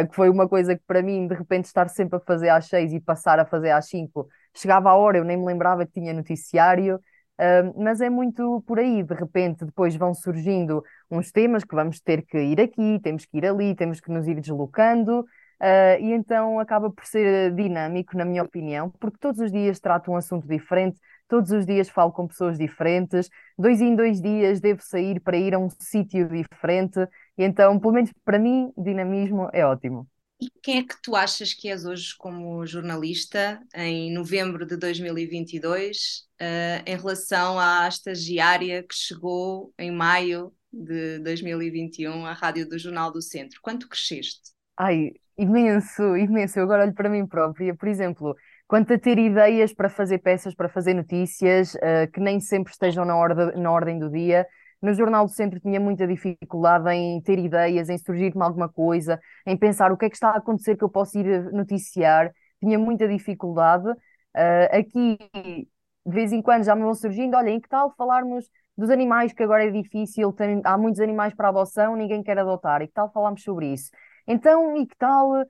que 0.08 0.14
foi 0.14 0.30
uma 0.30 0.48
coisa 0.48 0.75
que 0.75 0.82
para 0.86 1.02
mim, 1.02 1.26
de 1.28 1.34
repente, 1.34 1.66
estar 1.66 1.90
sempre 1.90 2.16
a 2.16 2.20
fazer 2.20 2.48
às 2.48 2.66
seis 2.66 2.94
e 2.94 2.98
passar 3.00 3.38
a 3.38 3.44
fazer 3.44 3.72
às 3.72 3.88
cinco, 3.90 4.26
chegava 4.54 4.88
a 4.88 4.94
hora, 4.94 5.19
eu 5.19 5.25
nem 5.25 5.36
me 5.36 5.44
lembrava 5.44 5.84
que 5.84 5.92
tinha 5.92 6.14
noticiário. 6.14 6.98
Uh, 7.38 7.73
mas 7.81 8.00
é 8.00 8.11
muito 8.11 8.62
por 8.67 8.81
aí, 8.81 9.00
de 9.02 9.14
repente, 9.14 9.64
depois 9.64 9.94
vão 9.94 10.12
surgindo 10.12 10.82
uns 11.08 11.31
temas 11.31 11.62
que 11.62 11.75
vamos 11.75 12.00
ter 12.00 12.23
que 12.23 12.37
ir 12.37 12.61
aqui, 12.61 12.99
temos 13.00 13.25
que 13.25 13.38
ir 13.38 13.46
ali, 13.46 13.76
temos 13.76 14.00
que 14.00 14.11
nos 14.11 14.26
ir 14.26 14.40
deslocando, 14.40 15.20
uh, 15.20 16.00
e 16.00 16.12
então 16.12 16.59
acaba 16.59 16.90
por 16.90 17.04
ser 17.07 17.54
dinâmico, 17.54 18.16
na 18.16 18.25
minha 18.25 18.42
opinião, 18.42 18.90
porque 18.99 19.18
todos 19.18 19.40
os 19.40 19.52
dias 19.52 19.78
trato 19.78 20.11
um 20.11 20.16
assunto 20.16 20.49
diferente, 20.49 20.99
todos 21.28 21.52
os 21.52 21.64
dias 21.64 21.88
falo 21.88 22.11
com 22.11 22.26
pessoas 22.26 22.59
diferentes, 22.59 23.30
dois 23.57 23.80
em 23.80 23.95
dois 23.95 24.21
dias 24.21 24.61
devo 24.61 24.83
sair 24.83 25.21
para 25.21 25.37
ir 25.37 25.54
a 25.54 25.59
um 25.61 25.68
sítio 25.71 26.28
diferente, 26.28 26.99
e 27.37 27.45
então, 27.45 27.78
pelo 27.78 27.92
menos 27.95 28.12
para 28.25 28.38
mim, 28.40 28.73
dinamismo 28.76 29.49
é 29.52 29.64
ótimo. 29.64 30.09
E 30.40 30.49
quem 30.62 30.78
é 30.78 30.83
que 30.85 30.95
tu 31.02 31.16
achas 31.16 31.52
que 31.52 31.68
és 31.68 31.85
hoje 31.85 32.14
como 32.16 32.64
jornalista 32.64 33.61
em 33.75 34.12
novembro 34.12 34.64
de 34.64 34.76
2022 34.76 35.97
uh, 35.97 36.35
eh, 36.38 36.83
em 36.87 36.97
relação 36.97 37.59
à 37.59 37.88
estagiária 37.88 38.85
que 38.85 38.95
chegou 38.95 39.73
em 39.76 39.90
maio 39.90 40.52
de 40.73 41.18
2021 41.21 42.25
à 42.25 42.33
Rádio 42.35 42.68
do 42.68 42.78
Jornal 42.78 43.11
do 43.11 43.21
Centro? 43.21 43.59
Quanto 43.61 43.88
cresceste? 43.88 44.52
Ai, 44.76 45.11
imenso, 45.37 46.16
imenso. 46.16 46.61
Eu 46.61 46.64
agora 46.64 46.85
olho 46.85 46.95
para 46.95 47.09
mim 47.09 47.26
própria. 47.26 47.75
Por 47.75 47.88
exemplo, 47.88 48.37
quanto 48.68 48.92
a 48.92 48.99
ter 48.99 49.18
ideias 49.18 49.75
para 49.75 49.88
fazer 49.88 50.18
peças, 50.18 50.54
para 50.54 50.68
fazer 50.68 50.95
notícias, 50.95 51.75
uh, 51.75 52.09
que 52.12 52.21
nem 52.21 52.38
sempre 52.38 52.73
estejam 52.73 53.04
na, 53.04 53.16
ordem, 53.16 53.61
na 53.61 53.73
ordem 53.73 53.99
do 53.99 54.09
dia 54.09 54.47
no 54.80 54.92
Jornal 54.94 55.26
do 55.26 55.32
Centro 55.32 55.61
tinha 55.61 55.80
muita 55.80 56.06
dificuldade 56.06 56.90
em 56.90 57.20
ter 57.20 57.38
ideias, 57.38 57.88
em 57.88 57.99
surgir-me 57.99 58.42
alguma 58.42 58.68
coisa, 58.68 59.20
em 59.47 59.56
pensar 59.56 59.92
o 59.92 59.97
que 59.97 60.06
é 60.06 60.08
que 60.11 60.16
está 60.16 60.30
a 60.30 60.38
acontecer 60.38 60.76
que 60.76 60.85
eu 60.85 60.88
posso 60.88 61.18
ir 61.18 61.52
noticiar. 61.52 62.32
Tinha 62.61 62.78
muita 62.78 63.08
dificuldade. 63.08 63.88
Uh, 63.90 64.78
aqui, 64.78 65.18
de 65.35 66.12
vez 66.12 66.32
em 66.32 66.42
quando, 66.42 66.64
já 66.64 66.75
me 66.75 66.82
vão 66.82 66.94
surgindo: 66.94 67.37
olha, 67.37 67.50
em 67.50 67.61
que 67.61 67.68
tal 67.68 67.92
falarmos 67.97 68.49
dos 68.76 68.90
animais, 68.90 69.32
que 69.32 69.42
agora 69.42 69.64
é 69.64 69.70
difícil, 69.70 70.32
tem, 70.32 70.61
há 70.64 70.78
muitos 70.78 71.00
animais 71.00 71.35
para 71.35 71.49
adoção, 71.49 71.97
ninguém 71.97 72.23
quer 72.23 72.38
adotar, 72.38 72.80
e 72.80 72.87
que 72.87 72.92
tal 72.92 73.11
falarmos 73.12 73.42
sobre 73.42 73.73
isso? 73.73 73.90
Então, 74.26 74.76
e 74.76 74.87
que 74.87 74.97
tal 74.97 75.44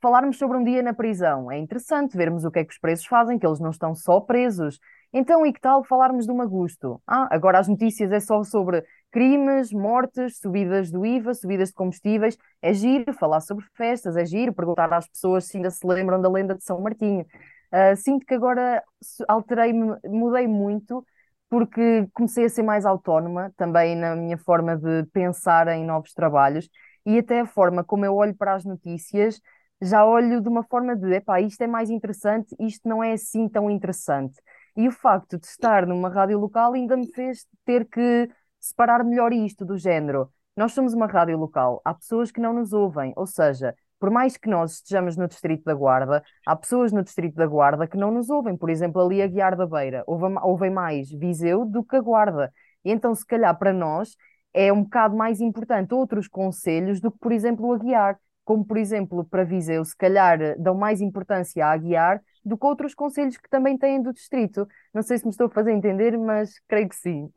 falarmos 0.00 0.38
sobre 0.38 0.56
um 0.58 0.64
dia 0.64 0.82
na 0.82 0.94
prisão? 0.94 1.50
É 1.50 1.58
interessante 1.58 2.16
vermos 2.16 2.44
o 2.44 2.50
que 2.50 2.60
é 2.60 2.64
que 2.64 2.72
os 2.72 2.78
presos 2.78 3.06
fazem, 3.06 3.38
que 3.38 3.46
eles 3.46 3.58
não 3.58 3.70
estão 3.70 3.94
só 3.94 4.20
presos, 4.20 4.78
então, 5.14 5.46
e 5.46 5.52
que 5.52 5.60
tal 5.60 5.84
falarmos 5.84 6.26
do 6.26 6.34
Magusto? 6.34 7.00
Ah, 7.06 7.28
agora 7.30 7.58
as 7.60 7.68
notícias 7.68 8.10
é 8.12 8.20
só 8.20 8.42
sobre 8.44 8.84
crimes, 9.12 9.72
mortes, 9.72 10.38
subidas 10.38 10.90
do 10.90 11.06
IVA, 11.06 11.34
subidas 11.34 11.68
de 11.68 11.74
combustíveis. 11.74 12.36
É 12.60 12.72
giro 12.74 13.12
falar 13.14 13.40
sobre 13.40 13.64
festas, 13.76 14.16
é 14.16 14.24
giro 14.26 14.52
perguntar 14.52 14.92
às 14.92 15.06
pessoas 15.08 15.44
se 15.46 15.56
ainda 15.56 15.70
se 15.70 15.86
lembram 15.86 16.20
da 16.20 16.28
lenda 16.28 16.54
de 16.56 16.64
São 16.64 16.80
Martinho. 16.80 17.24
Uh, 17.72 17.96
sinto 17.96 18.26
que 18.26 18.34
agora 18.34 18.82
alterei-me, 19.28 19.96
mudei 20.04 20.46
muito, 20.48 21.04
porque 21.48 22.06
comecei 22.12 22.46
a 22.46 22.48
ser 22.48 22.62
mais 22.62 22.84
autónoma 22.84 23.52
também 23.56 23.94
na 23.96 24.16
minha 24.16 24.38
forma 24.38 24.76
de 24.76 25.04
pensar 25.12 25.68
em 25.68 25.84
novos 25.84 26.12
trabalhos. 26.12 26.68
e 27.06 27.18
até 27.18 27.40
a 27.40 27.46
forma 27.46 27.84
como 27.84 28.04
eu 28.04 28.14
olho 28.14 28.34
para 28.34 28.54
as 28.54 28.64
notícias, 28.64 29.40
já 29.82 30.04
olho 30.06 30.40
de 30.40 30.48
uma 30.48 30.64
forma 30.64 30.96
de, 30.96 31.14
epá, 31.14 31.40
isto 31.40 31.60
é 31.62 31.66
mais 31.66 31.90
interessante, 31.90 32.54
isto 32.58 32.88
não 32.88 33.02
é 33.04 33.12
assim 33.12 33.48
tão 33.48 33.70
interessante. 33.70 34.40
E 34.76 34.88
o 34.88 34.92
facto 34.92 35.38
de 35.38 35.46
estar 35.46 35.86
numa 35.86 36.08
rádio 36.08 36.38
local 36.38 36.72
ainda 36.72 36.96
me 36.96 37.06
fez 37.12 37.46
ter 37.64 37.86
que 37.86 38.28
separar 38.58 39.04
melhor 39.04 39.32
isto 39.32 39.64
do 39.64 39.76
género. 39.76 40.30
Nós 40.56 40.72
somos 40.72 40.94
uma 40.94 41.06
rádio 41.06 41.36
local, 41.36 41.80
há 41.84 41.92
pessoas 41.94 42.30
que 42.30 42.40
não 42.40 42.52
nos 42.52 42.72
ouvem, 42.72 43.12
ou 43.16 43.26
seja, 43.26 43.74
por 43.98 44.10
mais 44.10 44.36
que 44.36 44.48
nós 44.48 44.74
estejamos 44.74 45.16
no 45.16 45.26
Distrito 45.26 45.64
da 45.64 45.74
Guarda, 45.74 46.22
há 46.46 46.54
pessoas 46.54 46.92
no 46.92 47.02
Distrito 47.02 47.36
da 47.36 47.46
Guarda 47.46 47.86
que 47.86 47.96
não 47.96 48.10
nos 48.10 48.28
ouvem. 48.28 48.56
Por 48.56 48.68
exemplo, 48.68 49.00
ali 49.00 49.22
a 49.22 49.26
Guiar 49.26 49.56
da 49.56 49.66
Beira, 49.66 50.04
ouvem 50.06 50.70
mais 50.70 51.10
Viseu 51.10 51.64
do 51.64 51.82
que 51.82 51.96
a 51.96 52.00
Guarda. 52.00 52.52
E 52.84 52.90
então, 52.90 53.14
se 53.14 53.24
calhar, 53.24 53.58
para 53.58 53.72
nós, 53.72 54.14
é 54.52 54.72
um 54.72 54.82
bocado 54.82 55.16
mais 55.16 55.40
importante 55.40 55.94
outros 55.94 56.28
conselhos 56.28 57.00
do 57.00 57.10
que, 57.10 57.18
por 57.18 57.32
exemplo, 57.32 57.72
a 57.72 57.78
Guiar. 57.78 58.18
Como, 58.44 58.64
por 58.64 58.76
exemplo, 58.76 59.24
para 59.24 59.42
Viseu, 59.42 59.82
se 59.84 59.96
calhar 59.96 60.38
dão 60.58 60.74
mais 60.74 61.00
importância 61.00 61.66
a 61.66 61.76
Guiar 61.76 62.20
do 62.44 62.58
que 62.58 62.66
outros 62.66 62.94
conselhos 62.94 63.36
que 63.36 63.48
também 63.48 63.78
têm 63.78 64.02
do 64.02 64.12
distrito. 64.12 64.68
Não 64.92 65.02
sei 65.02 65.18
se 65.18 65.24
me 65.24 65.30
estou 65.30 65.46
a 65.46 65.50
fazer 65.50 65.72
entender, 65.72 66.16
mas 66.18 66.54
creio 66.68 66.88
que 66.88 66.96
sim. 66.96 67.30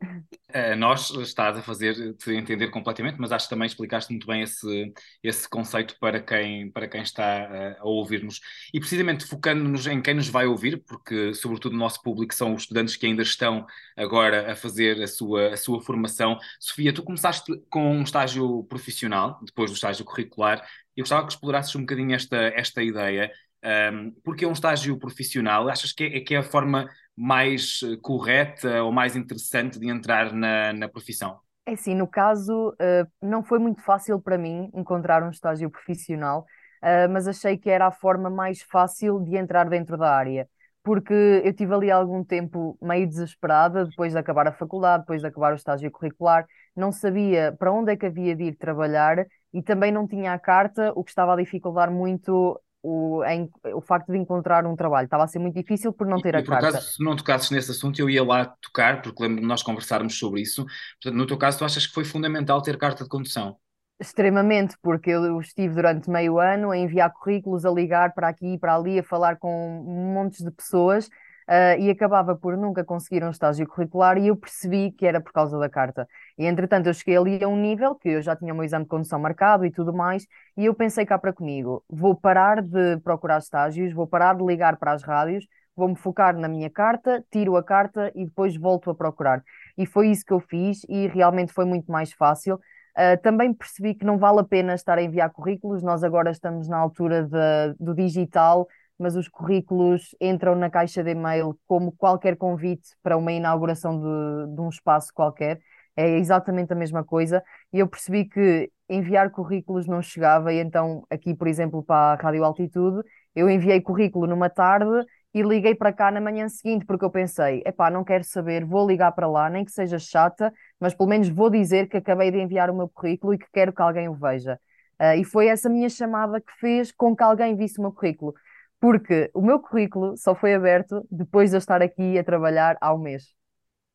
Uh, 0.50 0.76
nós 0.76 1.10
estás 1.10 1.56
a 1.56 1.62
fazer-te 1.62 2.30
entender 2.32 2.68
completamente, 2.68 3.16
mas 3.18 3.32
acho 3.32 3.46
que 3.46 3.54
também 3.54 3.66
explicaste 3.66 4.12
muito 4.12 4.26
bem 4.26 4.42
esse, 4.42 4.92
esse 5.22 5.48
conceito 5.48 5.96
para 5.98 6.20
quem, 6.20 6.70
para 6.70 6.86
quem 6.86 7.02
está 7.02 7.48
uh, 7.80 7.82
a 7.82 7.88
ouvir-nos. 7.88 8.40
E 8.72 8.78
precisamente 8.78 9.24
focando-nos 9.24 9.86
em 9.86 10.02
quem 10.02 10.14
nos 10.14 10.28
vai 10.28 10.46
ouvir, 10.46 10.82
porque 10.86 11.32
sobretudo 11.34 11.74
o 11.74 11.78
nosso 11.78 12.02
público 12.02 12.34
são 12.34 12.54
os 12.54 12.62
estudantes 12.62 12.96
que 12.96 13.06
ainda 13.06 13.22
estão 13.22 13.66
agora 13.96 14.52
a 14.52 14.56
fazer 14.56 15.02
a 15.02 15.06
sua, 15.06 15.54
a 15.54 15.56
sua 15.56 15.80
formação. 15.80 16.38
Sofia, 16.60 16.92
tu 16.92 17.02
começaste 17.02 17.50
com 17.70 17.90
um 17.90 18.02
estágio 18.02 18.64
profissional, 18.64 19.40
depois 19.42 19.70
do 19.70 19.74
estágio 19.74 20.04
curricular, 20.04 20.64
eu 20.96 21.02
gostava 21.02 21.24
que 21.24 21.32
explorasses 21.32 21.74
um 21.76 21.80
bocadinho 21.80 22.12
esta, 22.12 22.36
esta 22.36 22.82
ideia 22.82 23.30
um, 23.64 24.12
porque 24.24 24.44
é 24.44 24.48
um 24.48 24.52
estágio 24.52 24.98
profissional? 24.98 25.68
Achas 25.68 25.92
que 25.92 26.04
é, 26.04 26.20
que 26.20 26.34
é 26.34 26.38
a 26.38 26.42
forma 26.42 26.88
mais 27.16 27.80
eh, 27.82 27.96
correta 28.00 28.82
ou 28.84 28.92
mais 28.92 29.16
interessante 29.16 29.78
de 29.78 29.90
entrar 29.90 30.32
na, 30.32 30.72
na 30.72 30.88
profissão? 30.88 31.40
É 31.66 31.72
assim, 31.72 31.94
no 31.94 32.06
caso, 32.06 32.70
uh, 32.70 33.06
não 33.20 33.42
foi 33.42 33.58
muito 33.58 33.82
fácil 33.82 34.20
para 34.20 34.38
mim 34.38 34.70
encontrar 34.72 35.22
um 35.22 35.30
estágio 35.30 35.68
profissional, 35.68 36.46
uh, 36.82 37.10
mas 37.10 37.26
achei 37.26 37.58
que 37.58 37.68
era 37.68 37.88
a 37.88 37.90
forma 37.90 38.30
mais 38.30 38.62
fácil 38.62 39.20
de 39.20 39.36
entrar 39.36 39.68
dentro 39.68 39.98
da 39.98 40.14
área, 40.14 40.48
porque 40.82 41.12
eu 41.44 41.52
tive 41.52 41.74
ali 41.74 41.90
algum 41.90 42.24
tempo 42.24 42.78
meio 42.80 43.06
desesperada 43.06 43.84
depois 43.84 44.12
de 44.12 44.18
acabar 44.18 44.46
a 44.46 44.52
faculdade, 44.52 45.02
depois 45.02 45.20
de 45.20 45.26
acabar 45.26 45.52
o 45.52 45.56
estágio 45.56 45.90
curricular, 45.90 46.46
não 46.74 46.92
sabia 46.92 47.54
para 47.58 47.72
onde 47.72 47.92
é 47.92 47.96
que 47.96 48.06
havia 48.06 48.34
de 48.34 48.44
ir 48.44 48.56
trabalhar 48.56 49.26
e 49.52 49.62
também 49.62 49.90
não 49.92 50.06
tinha 50.06 50.32
a 50.32 50.38
carta, 50.38 50.92
o 50.94 51.02
que 51.02 51.10
estava 51.10 51.34
a 51.34 51.36
dificultar 51.36 51.90
muito 51.90 52.58
o, 52.88 53.22
em, 53.24 53.50
o 53.74 53.80
facto 53.80 54.10
de 54.10 54.18
encontrar 54.18 54.66
um 54.66 54.74
trabalho. 54.74 55.04
Estava 55.04 55.24
a 55.24 55.26
ser 55.26 55.38
muito 55.38 55.54
difícil 55.54 55.92
por 55.92 56.06
não 56.06 56.20
ter 56.20 56.34
e, 56.34 56.38
a 56.38 56.42
por 56.42 56.50
carta. 56.50 56.68
Acaso, 56.68 56.94
se 56.94 57.04
não 57.04 57.14
tocasses 57.14 57.50
nesse 57.50 57.70
assunto, 57.70 58.00
eu 58.00 58.08
ia 58.08 58.24
lá 58.24 58.46
tocar, 58.62 59.02
porque 59.02 59.22
lembro 59.22 59.42
de 59.42 59.46
nós 59.46 59.62
conversarmos 59.62 60.18
sobre 60.18 60.40
isso. 60.40 60.64
Portanto, 60.64 61.18
no 61.18 61.26
teu 61.26 61.36
caso, 61.36 61.58
tu 61.58 61.64
achas 61.64 61.86
que 61.86 61.92
foi 61.92 62.04
fundamental 62.04 62.62
ter 62.62 62.78
carta 62.78 63.04
de 63.04 63.10
condução? 63.10 63.56
Extremamente, 64.00 64.76
porque 64.80 65.10
eu 65.10 65.40
estive 65.40 65.74
durante 65.74 66.08
meio 66.08 66.38
ano 66.38 66.70
a 66.70 66.78
enviar 66.78 67.12
currículos, 67.12 67.66
a 67.66 67.70
ligar 67.70 68.14
para 68.14 68.28
aqui 68.28 68.54
e 68.54 68.58
para 68.58 68.76
ali, 68.76 69.00
a 69.00 69.02
falar 69.02 69.36
com 69.36 69.82
montes 70.14 70.44
de 70.44 70.50
pessoas 70.50 71.10
uh, 71.48 71.80
e 71.80 71.90
acabava 71.90 72.36
por 72.36 72.56
nunca 72.56 72.84
conseguir 72.84 73.24
um 73.24 73.30
estágio 73.30 73.66
curricular 73.66 74.18
e 74.18 74.28
eu 74.28 74.36
percebi 74.36 74.92
que 74.92 75.06
era 75.06 75.20
por 75.20 75.32
causa 75.32 75.58
da 75.58 75.68
carta. 75.68 76.06
E 76.36 76.44
entretanto 76.46 76.86
eu 76.86 76.94
cheguei 76.94 77.16
ali 77.16 77.42
a 77.42 77.48
um 77.48 77.56
nível 77.56 77.94
que 77.94 78.10
eu 78.10 78.22
já 78.22 78.36
tinha 78.36 78.52
o 78.52 78.56
meu 78.56 78.64
exame 78.64 78.84
de 78.84 78.90
condução 78.90 79.18
marcado 79.18 79.64
e 79.64 79.70
tudo 79.70 79.92
mais, 79.92 80.26
e 80.56 80.66
eu 80.66 80.74
pensei 80.74 81.06
cá 81.06 81.18
para 81.18 81.32
comigo, 81.32 81.82
vou 81.88 82.14
parar 82.14 82.62
de 82.62 82.98
procurar 82.98 83.38
estágios, 83.38 83.92
vou 83.92 84.06
parar 84.06 84.36
de 84.36 84.44
ligar 84.44 84.76
para 84.76 84.92
as 84.92 85.02
rádios, 85.02 85.46
vou-me 85.74 85.96
focar 85.96 86.36
na 86.36 86.48
minha 86.48 86.68
carta, 86.68 87.24
tiro 87.30 87.56
a 87.56 87.62
carta 87.62 88.12
e 88.14 88.24
depois 88.24 88.56
volto 88.56 88.90
a 88.90 88.94
procurar. 88.94 89.42
E 89.76 89.86
foi 89.86 90.08
isso 90.10 90.24
que 90.24 90.32
eu 90.32 90.40
fiz 90.40 90.82
e 90.88 91.06
realmente 91.06 91.52
foi 91.52 91.64
muito 91.64 91.90
mais 91.90 92.12
fácil. 92.12 92.56
Uh, 92.96 93.16
também 93.22 93.54
percebi 93.54 93.94
que 93.94 94.04
não 94.04 94.18
vale 94.18 94.40
a 94.40 94.44
pena 94.44 94.74
estar 94.74 94.98
a 94.98 95.02
enviar 95.02 95.30
currículos, 95.30 95.84
nós 95.84 96.02
agora 96.02 96.32
estamos 96.32 96.68
na 96.68 96.76
altura 96.76 97.22
de, 97.22 97.76
do 97.78 97.94
digital, 97.94 98.66
mas 98.98 99.16
os 99.16 99.28
currículos 99.28 100.14
entram 100.20 100.54
na 100.54 100.70
caixa 100.70 101.02
de 101.02 101.10
e-mail 101.10 101.58
como 101.66 101.92
qualquer 101.92 102.36
convite 102.36 102.90
para 103.02 103.16
uma 103.16 103.32
inauguração 103.32 103.98
de, 103.98 104.54
de 104.54 104.60
um 104.60 104.68
espaço 104.68 105.12
qualquer. 105.14 105.60
É 105.96 106.16
exatamente 106.18 106.72
a 106.72 106.76
mesma 106.76 107.04
coisa. 107.04 107.42
E 107.72 107.78
eu 107.80 107.88
percebi 107.88 108.24
que 108.24 108.70
enviar 108.88 109.30
currículos 109.30 109.86
não 109.86 110.00
chegava, 110.00 110.52
e 110.52 110.58
então, 110.58 111.04
aqui, 111.10 111.34
por 111.34 111.46
exemplo, 111.48 111.82
para 111.82 112.12
a 112.12 112.14
Rádio 112.14 112.44
Altitude, 112.44 113.06
eu 113.34 113.50
enviei 113.50 113.80
currículo 113.80 114.26
numa 114.26 114.48
tarde 114.48 115.04
e 115.34 115.42
liguei 115.42 115.74
para 115.74 115.92
cá 115.92 116.10
na 116.10 116.20
manhã 116.20 116.48
seguinte, 116.48 116.86
porque 116.86 117.04
eu 117.04 117.10
pensei, 117.10 117.62
epá, 117.66 117.90
não 117.90 118.02
quero 118.02 118.24
saber, 118.24 118.64
vou 118.64 118.86
ligar 118.86 119.12
para 119.12 119.28
lá, 119.28 119.50
nem 119.50 119.64
que 119.64 119.70
seja 119.70 119.98
chata, 119.98 120.52
mas 120.80 120.94
pelo 120.94 121.08
menos 121.08 121.28
vou 121.28 121.50
dizer 121.50 121.88
que 121.88 121.96
acabei 121.98 122.30
de 122.30 122.38
enviar 122.38 122.70
o 122.70 122.76
meu 122.76 122.88
currículo 122.88 123.34
e 123.34 123.38
que 123.38 123.46
quero 123.52 123.72
que 123.72 123.82
alguém 123.82 124.08
o 124.08 124.14
veja. 124.14 124.58
Uh, 125.00 125.14
e 125.20 125.24
foi 125.24 125.46
essa 125.46 125.68
minha 125.68 125.88
chamada 125.88 126.40
que 126.40 126.52
fez 126.58 126.90
com 126.90 127.14
que 127.14 127.22
alguém 127.22 127.54
visse 127.54 127.78
o 127.78 127.82
meu 127.82 127.92
currículo 127.92 128.34
porque 128.80 129.30
o 129.34 129.42
meu 129.42 129.60
currículo 129.60 130.16
só 130.16 130.34
foi 130.34 130.54
aberto 130.54 131.06
depois 131.10 131.50
de 131.50 131.56
eu 131.56 131.58
estar 131.58 131.82
aqui 131.82 132.18
a 132.18 132.24
trabalhar 132.24 132.76
há 132.80 132.94
um 132.94 132.98
mês. 132.98 133.24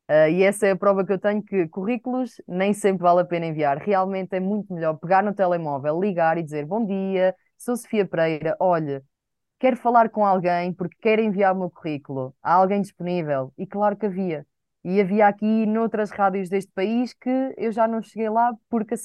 Uh, 0.10 0.30
e 0.30 0.44
essa 0.44 0.68
é 0.68 0.72
a 0.72 0.76
prova 0.76 1.06
que 1.06 1.14
eu 1.14 1.20
tenho 1.20 1.42
que 1.42 1.68
currículos 1.70 2.42
nem 2.48 2.74
sempre 2.74 3.04
vale 3.04 3.22
a 3.22 3.26
pena 3.26 3.46
enviar. 3.46 3.78
Realmente 3.78 4.36
é 4.36 4.40
muito 4.40 4.74
melhor 4.74 4.96
pegar 4.96 5.24
no 5.24 5.34
telemóvel, 5.34 6.00
ligar 6.00 6.38
e 6.38 6.44
dizer 6.44 6.66
bom 6.66 6.86
dia, 6.86 7.34
sou 7.58 7.78
Sofia 7.78 8.06
Pereira, 8.06 8.56
olha, 8.60 9.02
quero 9.60 9.78
falar 9.78 10.10
com 10.10 10.26
alguém 10.26 10.74
porque 10.74 10.98
quero 11.02 11.22
enviar 11.22 11.54
o 11.56 11.60
meu 11.60 11.70
currículo. 11.70 12.36
Há 12.44 12.54
alguém 12.56 12.82
disponível? 12.82 13.54
E 13.58 13.66
claro 13.66 13.96
que 13.96 14.06
havia. 14.08 14.46
E 14.84 15.00
havia 15.00 15.28
aqui 15.28 15.66
noutras 15.66 16.12
rádios 16.12 16.50
deste 16.50 16.72
país 16.74 17.14
que 17.14 17.54
eu 17.58 17.72
já 17.72 17.88
não 17.88 18.02
cheguei 18.02 18.30
lá 18.30 18.54
porque 18.70 18.98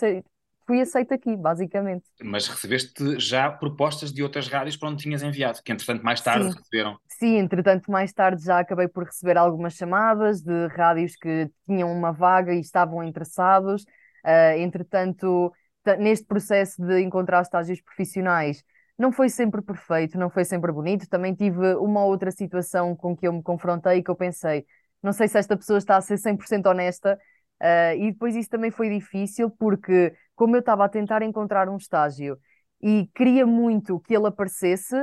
fui 0.68 0.82
aceita 0.82 1.14
aqui, 1.14 1.34
basicamente. 1.34 2.04
Mas 2.22 2.46
recebeste 2.46 3.18
já 3.18 3.50
propostas 3.50 4.12
de 4.12 4.22
outras 4.22 4.46
rádios 4.48 4.76
para 4.76 4.90
onde 4.90 5.02
tinhas 5.02 5.22
enviado, 5.22 5.62
que 5.64 5.72
entretanto 5.72 6.04
mais 6.04 6.20
tarde 6.20 6.52
Sim. 6.52 6.58
receberam. 6.58 6.98
Sim, 7.08 7.36
entretanto 7.38 7.90
mais 7.90 8.12
tarde 8.12 8.44
já 8.44 8.58
acabei 8.58 8.86
por 8.86 9.04
receber 9.04 9.38
algumas 9.38 9.72
chamadas 9.72 10.42
de 10.42 10.66
rádios 10.68 11.16
que 11.16 11.50
tinham 11.66 11.90
uma 11.90 12.12
vaga 12.12 12.52
e 12.52 12.60
estavam 12.60 13.02
interessados. 13.02 13.84
Uh, 14.22 14.58
entretanto, 14.58 15.50
neste 15.98 16.26
processo 16.26 16.84
de 16.84 17.00
encontrar 17.00 17.40
estágios 17.40 17.80
profissionais, 17.80 18.62
não 18.98 19.10
foi 19.10 19.30
sempre 19.30 19.62
perfeito, 19.62 20.18
não 20.18 20.28
foi 20.28 20.44
sempre 20.44 20.70
bonito. 20.70 21.08
Também 21.08 21.34
tive 21.34 21.76
uma 21.76 22.04
outra 22.04 22.30
situação 22.30 22.94
com 22.94 23.16
que 23.16 23.26
eu 23.26 23.32
me 23.32 23.42
confrontei 23.42 24.02
que 24.02 24.10
eu 24.10 24.16
pensei, 24.16 24.66
não 25.02 25.14
sei 25.14 25.28
se 25.28 25.38
esta 25.38 25.56
pessoa 25.56 25.78
está 25.78 25.96
a 25.96 26.00
ser 26.02 26.18
100% 26.18 26.66
honesta, 26.66 27.18
Uh, 27.60 27.96
e 27.98 28.12
depois 28.12 28.36
isso 28.36 28.48
também 28.48 28.70
foi 28.70 28.88
difícil 28.88 29.50
porque, 29.50 30.14
como 30.34 30.54
eu 30.54 30.60
estava 30.60 30.84
a 30.84 30.88
tentar 30.88 31.22
encontrar 31.22 31.68
um 31.68 31.76
estágio 31.76 32.38
e 32.80 33.08
queria 33.14 33.44
muito 33.44 33.98
que 34.00 34.14
ele 34.14 34.28
aparecesse, 34.28 34.94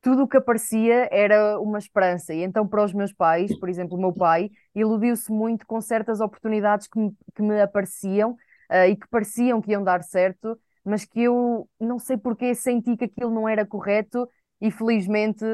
tudo 0.00 0.22
o 0.22 0.28
que 0.28 0.36
aparecia 0.36 1.08
era 1.12 1.60
uma 1.60 1.78
esperança. 1.78 2.32
E 2.32 2.42
então, 2.42 2.66
para 2.66 2.84
os 2.84 2.92
meus 2.92 3.12
pais, 3.12 3.56
por 3.58 3.68
exemplo, 3.68 3.96
o 3.96 4.00
meu 4.00 4.12
pai, 4.12 4.50
iludiu-se 4.74 5.30
muito 5.30 5.66
com 5.66 5.80
certas 5.80 6.20
oportunidades 6.20 6.86
que 6.86 6.98
me, 6.98 7.12
que 7.34 7.42
me 7.42 7.60
apareciam 7.60 8.32
uh, 8.32 8.86
e 8.88 8.96
que 8.96 9.08
pareciam 9.08 9.60
que 9.60 9.72
iam 9.72 9.84
dar 9.84 10.02
certo, 10.02 10.58
mas 10.84 11.04
que 11.04 11.22
eu 11.22 11.68
não 11.78 11.98
sei 11.98 12.16
porque 12.16 12.54
senti 12.54 12.96
que 12.96 13.04
aquilo 13.04 13.30
não 13.30 13.48
era 13.48 13.66
correto 13.66 14.28
e 14.60 14.70
felizmente 14.70 15.44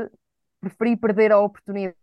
preferi 0.61 0.97
perder 0.97 1.33
a 1.33 1.41
oportunidade 1.41 1.97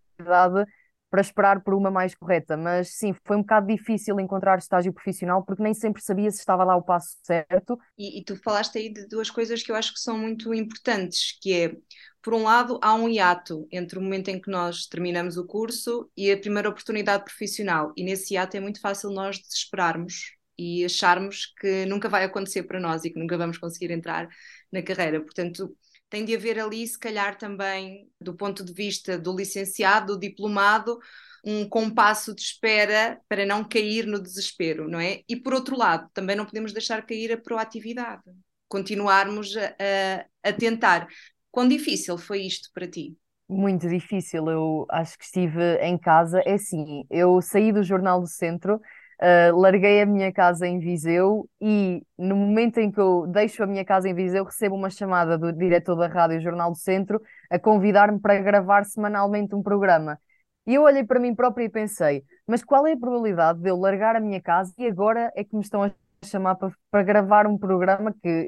para 1.11 1.19
esperar 1.19 1.61
por 1.61 1.73
uma 1.73 1.91
mais 1.91 2.15
correta. 2.15 2.55
Mas 2.55 2.95
sim, 2.95 3.13
foi 3.25 3.35
um 3.35 3.41
bocado 3.41 3.67
difícil 3.67 4.17
encontrar 4.19 4.57
estágio 4.57 4.93
profissional 4.93 5.43
porque 5.43 5.61
nem 5.61 5.73
sempre 5.73 6.01
sabia 6.01 6.31
se 6.31 6.39
estava 6.39 6.63
lá 6.63 6.75
o 6.75 6.81
passo 6.81 7.17
certo. 7.21 7.77
E, 7.97 8.19
e, 8.19 8.23
tu 8.23 8.37
falaste 8.37 8.77
aí 8.77 8.91
de 8.91 9.05
duas 9.07 9.29
coisas 9.29 9.61
que 9.61 9.71
eu 9.71 9.75
acho 9.75 9.93
que 9.93 9.99
são 9.99 10.17
muito 10.17 10.53
importantes, 10.53 11.37
que 11.41 11.53
é, 11.53 11.75
por 12.23 12.33
um 12.33 12.43
lado, 12.43 12.79
há 12.81 12.95
um 12.95 13.09
hiato 13.09 13.67
entre 13.69 13.99
o 13.99 14.01
momento 14.01 14.29
em 14.29 14.39
que 14.39 14.49
nós 14.49 14.87
terminamos 14.87 15.35
o 15.35 15.45
curso 15.45 16.09
e 16.15 16.31
a 16.31 16.37
primeira 16.37 16.69
oportunidade 16.69 17.25
profissional. 17.25 17.91
E 17.97 18.03
nesse 18.03 18.33
hiato 18.33 18.55
é 18.55 18.61
muito 18.61 18.79
fácil 18.79 19.09
nós 19.09 19.37
desesperarmos 19.37 20.31
e 20.57 20.85
acharmos 20.85 21.53
que 21.59 21.85
nunca 21.87 22.07
vai 22.07 22.23
acontecer 22.23 22.63
para 22.63 22.79
nós 22.79 23.03
e 23.03 23.09
que 23.09 23.19
nunca 23.19 23.37
vamos 23.37 23.57
conseguir 23.57 23.91
entrar 23.91 24.29
na 24.71 24.81
carreira. 24.81 25.19
Portanto, 25.19 25.75
tem 26.11 26.25
de 26.25 26.35
haver 26.35 26.59
ali, 26.59 26.85
se 26.85 26.99
calhar, 26.99 27.37
também, 27.37 28.09
do 28.19 28.35
ponto 28.35 28.65
de 28.65 28.73
vista 28.73 29.17
do 29.17 29.33
licenciado, 29.33 30.13
do 30.13 30.19
diplomado, 30.19 30.99
um 31.43 31.67
compasso 31.67 32.35
de 32.35 32.41
espera 32.41 33.17
para 33.29 33.45
não 33.45 33.63
cair 33.63 34.05
no 34.05 34.21
desespero, 34.21 34.89
não 34.89 34.99
é? 34.99 35.21
E 35.27 35.37
por 35.37 35.53
outro 35.53 35.77
lado, 35.77 36.09
também 36.13 36.35
não 36.35 36.45
podemos 36.45 36.73
deixar 36.73 37.05
cair 37.05 37.31
a 37.31 37.37
proatividade, 37.37 38.23
continuarmos 38.67 39.55
a, 39.55 40.25
a, 40.43 40.51
tentar. 40.51 41.07
Quão 41.49 41.65
difícil 41.65 42.17
foi 42.17 42.41
isto 42.41 42.69
para 42.73 42.89
ti? 42.89 43.15
Muito 43.47 43.87
difícil, 43.87 44.49
eu 44.49 44.85
acho 44.89 45.17
que 45.17 45.23
estive 45.23 45.77
em 45.81 45.97
casa. 45.97 46.41
É 46.45 46.55
assim, 46.55 47.05
eu 47.09 47.41
saí 47.41 47.71
do 47.71 47.83
Jornal 47.83 48.19
do 48.19 48.27
Centro 48.27 48.81
Uh, 49.21 49.55
larguei 49.55 50.01
a 50.01 50.05
minha 50.05 50.33
casa 50.33 50.67
em 50.67 50.79
Viseu 50.79 51.47
e 51.61 52.01
no 52.17 52.35
momento 52.35 52.79
em 52.79 52.91
que 52.91 52.99
eu 52.99 53.27
deixo 53.27 53.61
a 53.61 53.67
minha 53.67 53.85
casa 53.85 54.09
em 54.09 54.15
Viseu, 54.15 54.43
recebo 54.43 54.75
uma 54.75 54.89
chamada 54.89 55.37
do 55.37 55.53
diretor 55.53 55.95
da 55.95 56.07
Rádio 56.07 56.41
Jornal 56.41 56.71
do 56.71 56.77
Centro 56.77 57.21
a 57.47 57.59
convidar-me 57.59 58.19
para 58.19 58.39
gravar 58.41 58.83
semanalmente 58.83 59.53
um 59.53 59.61
programa. 59.61 60.17
E 60.65 60.73
eu 60.73 60.83
olhei 60.83 61.03
para 61.03 61.19
mim 61.19 61.35
própria 61.35 61.65
e 61.65 61.69
pensei, 61.69 62.23
mas 62.47 62.63
qual 62.63 62.87
é 62.87 62.93
a 62.93 62.97
probabilidade 62.97 63.59
de 63.59 63.69
eu 63.69 63.77
largar 63.77 64.15
a 64.15 64.19
minha 64.19 64.41
casa 64.41 64.73
e 64.77 64.87
agora 64.87 65.31
é 65.35 65.43
que 65.43 65.55
me 65.55 65.61
estão 65.61 65.83
a 65.83 65.91
chamar 66.25 66.55
para, 66.55 66.71
para 66.89 67.03
gravar 67.03 67.45
um 67.45 67.57
programa 67.57 68.13
que, 68.23 68.47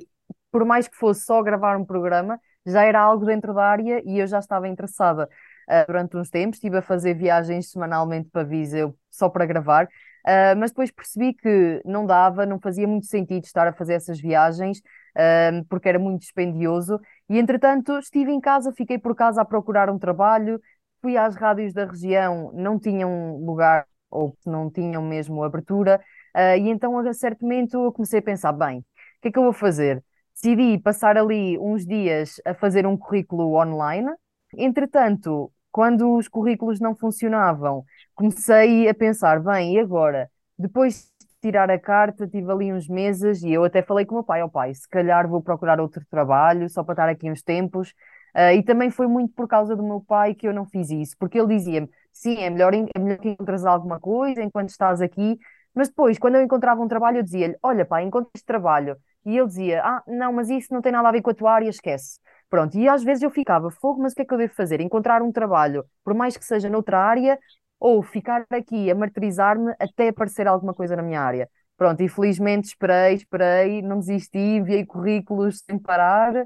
por 0.51 0.65
mais 0.65 0.88
que 0.88 0.96
fosse 0.96 1.22
só 1.22 1.42
gravar 1.44 1.77
um 1.77 1.86
programa, 1.86 2.39
já 2.65 2.84
era 2.84 3.00
algo 3.00 3.25
dentro 3.25 3.53
da 3.53 3.63
área 3.65 4.01
e 4.06 4.20
eu 4.20 4.27
já 4.27 4.39
estava 4.39 4.68
interessada. 4.68 5.30
Uh, 5.70 5.86
durante 5.88 6.17
uns 6.17 6.29
tempos 6.29 6.58
estive 6.58 6.77
a 6.77 6.82
fazer 6.82 7.13
viagens 7.13 7.72
semanalmente 7.72 8.29
para 8.29 8.43
Viseu 8.43 8.98
só 9.10 9.29
para 9.29 9.46
gravar, 9.46 9.86
uh, 9.86 10.58
mas 10.58 10.72
depois 10.72 10.91
percebi 10.91 11.34
que 11.34 11.82
não 11.86 12.05
dava, 12.05 12.46
não 12.46 12.60
fazia 12.60 12.88
muito 12.88 13.05
sentido 13.05 13.43
estar 13.43 13.67
a 13.67 13.74
fazer 13.74 13.93
essas 13.93 14.20
viagens, 14.20 14.79
uh, 14.79 15.65
porque 15.70 15.89
era 15.89 16.00
muito 16.00 16.22
dispendioso, 16.22 17.00
e 17.29 17.39
entretanto 17.39 17.98
estive 18.00 18.32
em 18.32 18.39
casa, 18.39 18.74
fiquei 18.74 18.98
por 18.98 19.15
casa 19.15 19.41
a 19.41 19.46
procurar 19.46 19.89
um 19.89 20.00
trabalho, 20.00 20.60
fui 21.01 21.17
às 21.17 21.36
rádios 21.36 21.74
da 21.74 21.86
região, 21.86 22.51
não 22.53 22.79
tinham 22.79 23.38
lugar 23.38 23.86
ou 24.10 24.38
não 24.46 24.70
tinham 24.70 25.01
mesmo 25.01 25.43
abertura, 25.43 26.00
e 26.36 26.70
então 26.70 26.98
a 26.98 27.13
certo 27.13 27.41
momento 27.41 27.86
eu 27.86 27.91
comecei 27.91 28.20
a 28.20 28.22
pensar, 28.22 28.53
bem, 28.53 28.79
o 28.79 28.84
que 29.22 29.27
é 29.29 29.32
que 29.32 29.39
eu 29.39 29.43
vou 29.43 29.53
fazer? 29.53 30.03
decidi 30.34 30.77
passar 30.79 31.17
ali 31.17 31.58
uns 31.60 31.86
dias 31.86 32.41
a 32.46 32.53
fazer 32.53 32.86
um 32.86 32.98
currículo 32.98 33.55
online. 33.55 34.10
Entretanto, 34.57 35.51
quando 35.72 36.15
os 36.15 36.27
currículos 36.27 36.79
não 36.79 36.95
funcionavam, 36.95 37.83
comecei 38.15 38.88
a 38.88 38.93
pensar: 38.93 39.41
bem, 39.41 39.75
e 39.75 39.79
agora? 39.79 40.29
Depois 40.57 41.12
de 41.19 41.27
tirar 41.41 41.69
a 41.72 41.79
carta, 41.79 42.27
tive 42.27 42.51
ali 42.51 42.72
uns 42.72 42.88
meses 42.88 43.41
e 43.43 43.51
eu 43.51 43.63
até 43.63 43.81
falei 43.81 44.05
com 44.05 44.15
o 44.15 44.17
meu 44.19 44.24
pai: 44.24 44.41
ó 44.41 44.45
oh, 44.45 44.50
pai, 44.50 44.74
se 44.74 44.88
calhar 44.88 45.27
vou 45.27 45.41
procurar 45.41 45.79
outro 45.79 46.05
trabalho 46.10 46.69
só 46.69 46.83
para 46.83 46.93
estar 46.93 47.10
aqui 47.10 47.29
uns 47.31 47.41
tempos. 47.41 47.93
Uh, 48.36 48.53
e 48.57 48.63
também 48.63 48.89
foi 48.89 49.05
muito 49.07 49.33
por 49.33 49.48
causa 49.48 49.75
do 49.75 49.83
meu 49.83 50.01
pai 50.01 50.33
que 50.33 50.48
eu 50.48 50.53
não 50.53 50.65
fiz 50.65 50.89
isso, 50.89 51.15
porque 51.19 51.39
ele 51.39 51.55
dizia-me: 51.55 51.89
sim, 52.12 52.38
é 52.38 52.50
melhor, 52.50 52.74
é 52.74 53.00
melhor 53.00 53.19
que 53.19 53.29
encontres 53.29 53.65
alguma 53.65 54.00
coisa 54.00 54.41
enquanto 54.43 54.69
estás 54.69 55.01
aqui. 55.01 55.38
Mas 55.74 55.89
depois, 55.89 56.19
quando 56.19 56.36
eu 56.36 56.43
encontrava 56.43 56.81
um 56.81 56.88
trabalho, 56.88 57.17
eu 57.17 57.24
dizia-lhe: 57.24 57.57
olha, 57.63 57.86
pai, 57.86 58.03
encontra 58.03 58.29
este 58.36 58.45
trabalho 58.45 58.98
e 59.25 59.38
ele 59.38 59.48
dizia: 59.48 59.81
Ah, 59.83 60.03
não, 60.07 60.33
mas 60.33 60.50
isso 60.50 60.74
não 60.74 60.81
tem 60.81 60.91
nada 60.91 61.10
a 61.10 61.12
ver 61.12 61.22
com 61.22 61.31
a 61.31 61.33
tua 61.33 61.53
área, 61.53 61.69
esquece. 61.69 62.19
Pronto, 62.53 62.77
e 62.77 62.88
às 62.88 63.03
vezes 63.03 63.24
eu 63.24 63.31
ficava, 63.31 63.72
fogo, 63.72 64.00
mas 64.03 64.13
o 64.13 64.15
que 64.15 64.22
é 64.22 64.25
que 64.25 64.31
eu 64.33 64.38
devo 64.38 64.53
fazer? 64.53 64.79
Encontrar 64.79 65.24
um 65.24 65.31
trabalho, 65.31 65.83
por 66.03 66.13
mais 66.13 66.38
que 66.38 66.45
seja 66.45 66.69
noutra 66.69 67.00
área, 67.00 67.39
ou 67.79 68.03
ficar 68.03 68.45
aqui 68.51 68.91
a 68.91 68.95
martirizar-me 68.95 69.74
até 69.79 70.10
aparecer 70.10 70.48
alguma 70.48 70.72
coisa 70.72 70.95
na 70.95 71.01
minha 71.01 71.19
área. 71.19 71.50
Pronto, 71.75 72.01
e 72.01 72.07
felizmente 72.07 72.67
esperei, 72.67 73.15
esperei, 73.15 73.81
não 73.81 73.98
desisti, 74.00 74.38
enviei 74.38 74.86
currículos 74.86 75.63
sem 75.65 75.79
parar 75.79 76.36
uh, 76.36 76.45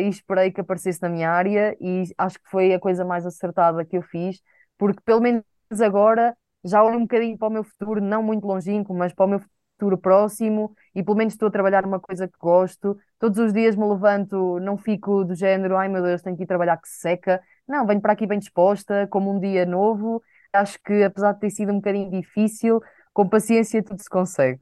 e 0.00 0.08
esperei 0.08 0.50
que 0.50 0.60
aparecesse 0.60 1.00
na 1.00 1.08
minha 1.08 1.30
área 1.30 1.76
e 1.80 2.02
acho 2.18 2.38
que 2.40 2.50
foi 2.50 2.74
a 2.74 2.80
coisa 2.80 3.04
mais 3.04 3.24
acertada 3.24 3.84
que 3.84 3.96
eu 3.96 4.02
fiz, 4.02 4.40
porque 4.76 5.00
pelo 5.04 5.20
menos 5.20 5.44
agora 5.80 6.36
já 6.64 6.82
olho 6.82 6.96
um 6.98 7.02
bocadinho 7.02 7.38
para 7.38 7.46
o 7.48 7.50
meu 7.50 7.62
futuro, 7.64 8.00
não 8.00 8.22
muito 8.24 8.44
longínquo, 8.46 8.92
mas 8.92 9.12
para 9.14 9.24
o 9.24 9.28
meu 9.28 9.40
futuro 9.40 9.98
próximo 9.98 10.74
e 10.94 11.02
pelo 11.02 11.16
menos 11.16 11.34
estou 11.34 11.48
a 11.48 11.50
trabalhar 11.50 11.84
uma 11.84 12.00
coisa 12.00 12.26
que 12.28 12.36
gosto. 12.40 12.96
Todos 13.22 13.38
os 13.38 13.52
dias 13.54 13.76
me 13.76 13.86
levanto, 13.86 14.58
não 14.60 14.76
fico 14.76 15.24
do 15.24 15.34
género, 15.36 15.76
ai 15.78 15.88
meu 15.88 16.02
Deus, 16.02 16.22
tenho 16.22 16.36
que 16.36 16.42
ir 16.44 16.46
trabalhar 16.46 16.76
que 16.78 16.88
seca. 16.88 17.40
Não, 17.68 17.86
venho 17.86 18.00
para 18.00 18.14
aqui 18.14 18.26
bem 18.26 18.38
disposta, 18.40 19.06
como 19.08 19.30
um 19.32 19.38
dia 19.40 19.64
novo. 19.66 20.22
Acho 20.52 20.78
que 20.84 21.04
apesar 21.04 21.32
de 21.34 21.40
ter 21.40 21.50
sido 21.50 21.72
um 21.72 21.76
bocadinho 21.76 22.10
difícil, 22.10 22.80
com 23.14 23.28
paciência 23.28 23.82
tudo 23.84 24.02
se 24.02 24.10
consegue. 24.10 24.60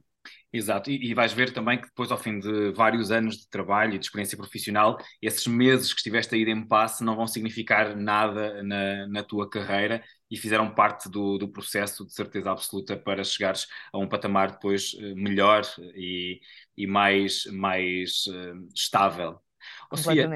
Exato, 0.53 0.91
e, 0.91 1.11
e, 1.11 1.13
vais 1.13 1.31
ver 1.31 1.53
também 1.53 1.79
que 1.79 1.87
depois, 1.87 2.11
ao 2.11 2.17
fim 2.17 2.37
de 2.37 2.71
vários 2.71 3.09
anos 3.09 3.37
de 3.37 3.49
trabalho 3.49 3.95
e 3.95 3.97
de 3.97 4.05
experiência 4.05 4.37
profissional, 4.37 4.97
esses 5.21 5.47
meses 5.47 5.93
que 5.93 5.99
estiveste 5.99 6.35
a 6.35 6.37
ir 6.37 6.49
em 6.49 6.67
passe 6.67 7.05
não 7.05 7.15
vão 7.15 7.25
significar 7.25 7.95
nada 7.95 8.61
na, 8.61 9.07
na 9.07 9.23
tua 9.23 9.49
carreira 9.49 10.03
e 10.29 10.35
fizeram 10.35 10.73
parte 10.73 11.09
do, 11.09 11.37
do 11.37 11.47
processo, 11.47 12.05
de 12.05 12.13
certeza 12.13 12.51
absoluta, 12.51 12.97
para 12.97 13.23
chegares 13.23 13.65
a 13.93 13.97
um 13.97 14.09
patamar 14.09 14.51
depois 14.51 14.93
eh, 14.99 15.13
melhor 15.15 15.63
e, 15.95 16.41
e 16.75 16.85
mais, 16.85 17.45
mais 17.45 18.25
uh, 18.27 18.67
estável. 18.75 19.39
Ou 19.89 19.97
seja, 19.97 20.29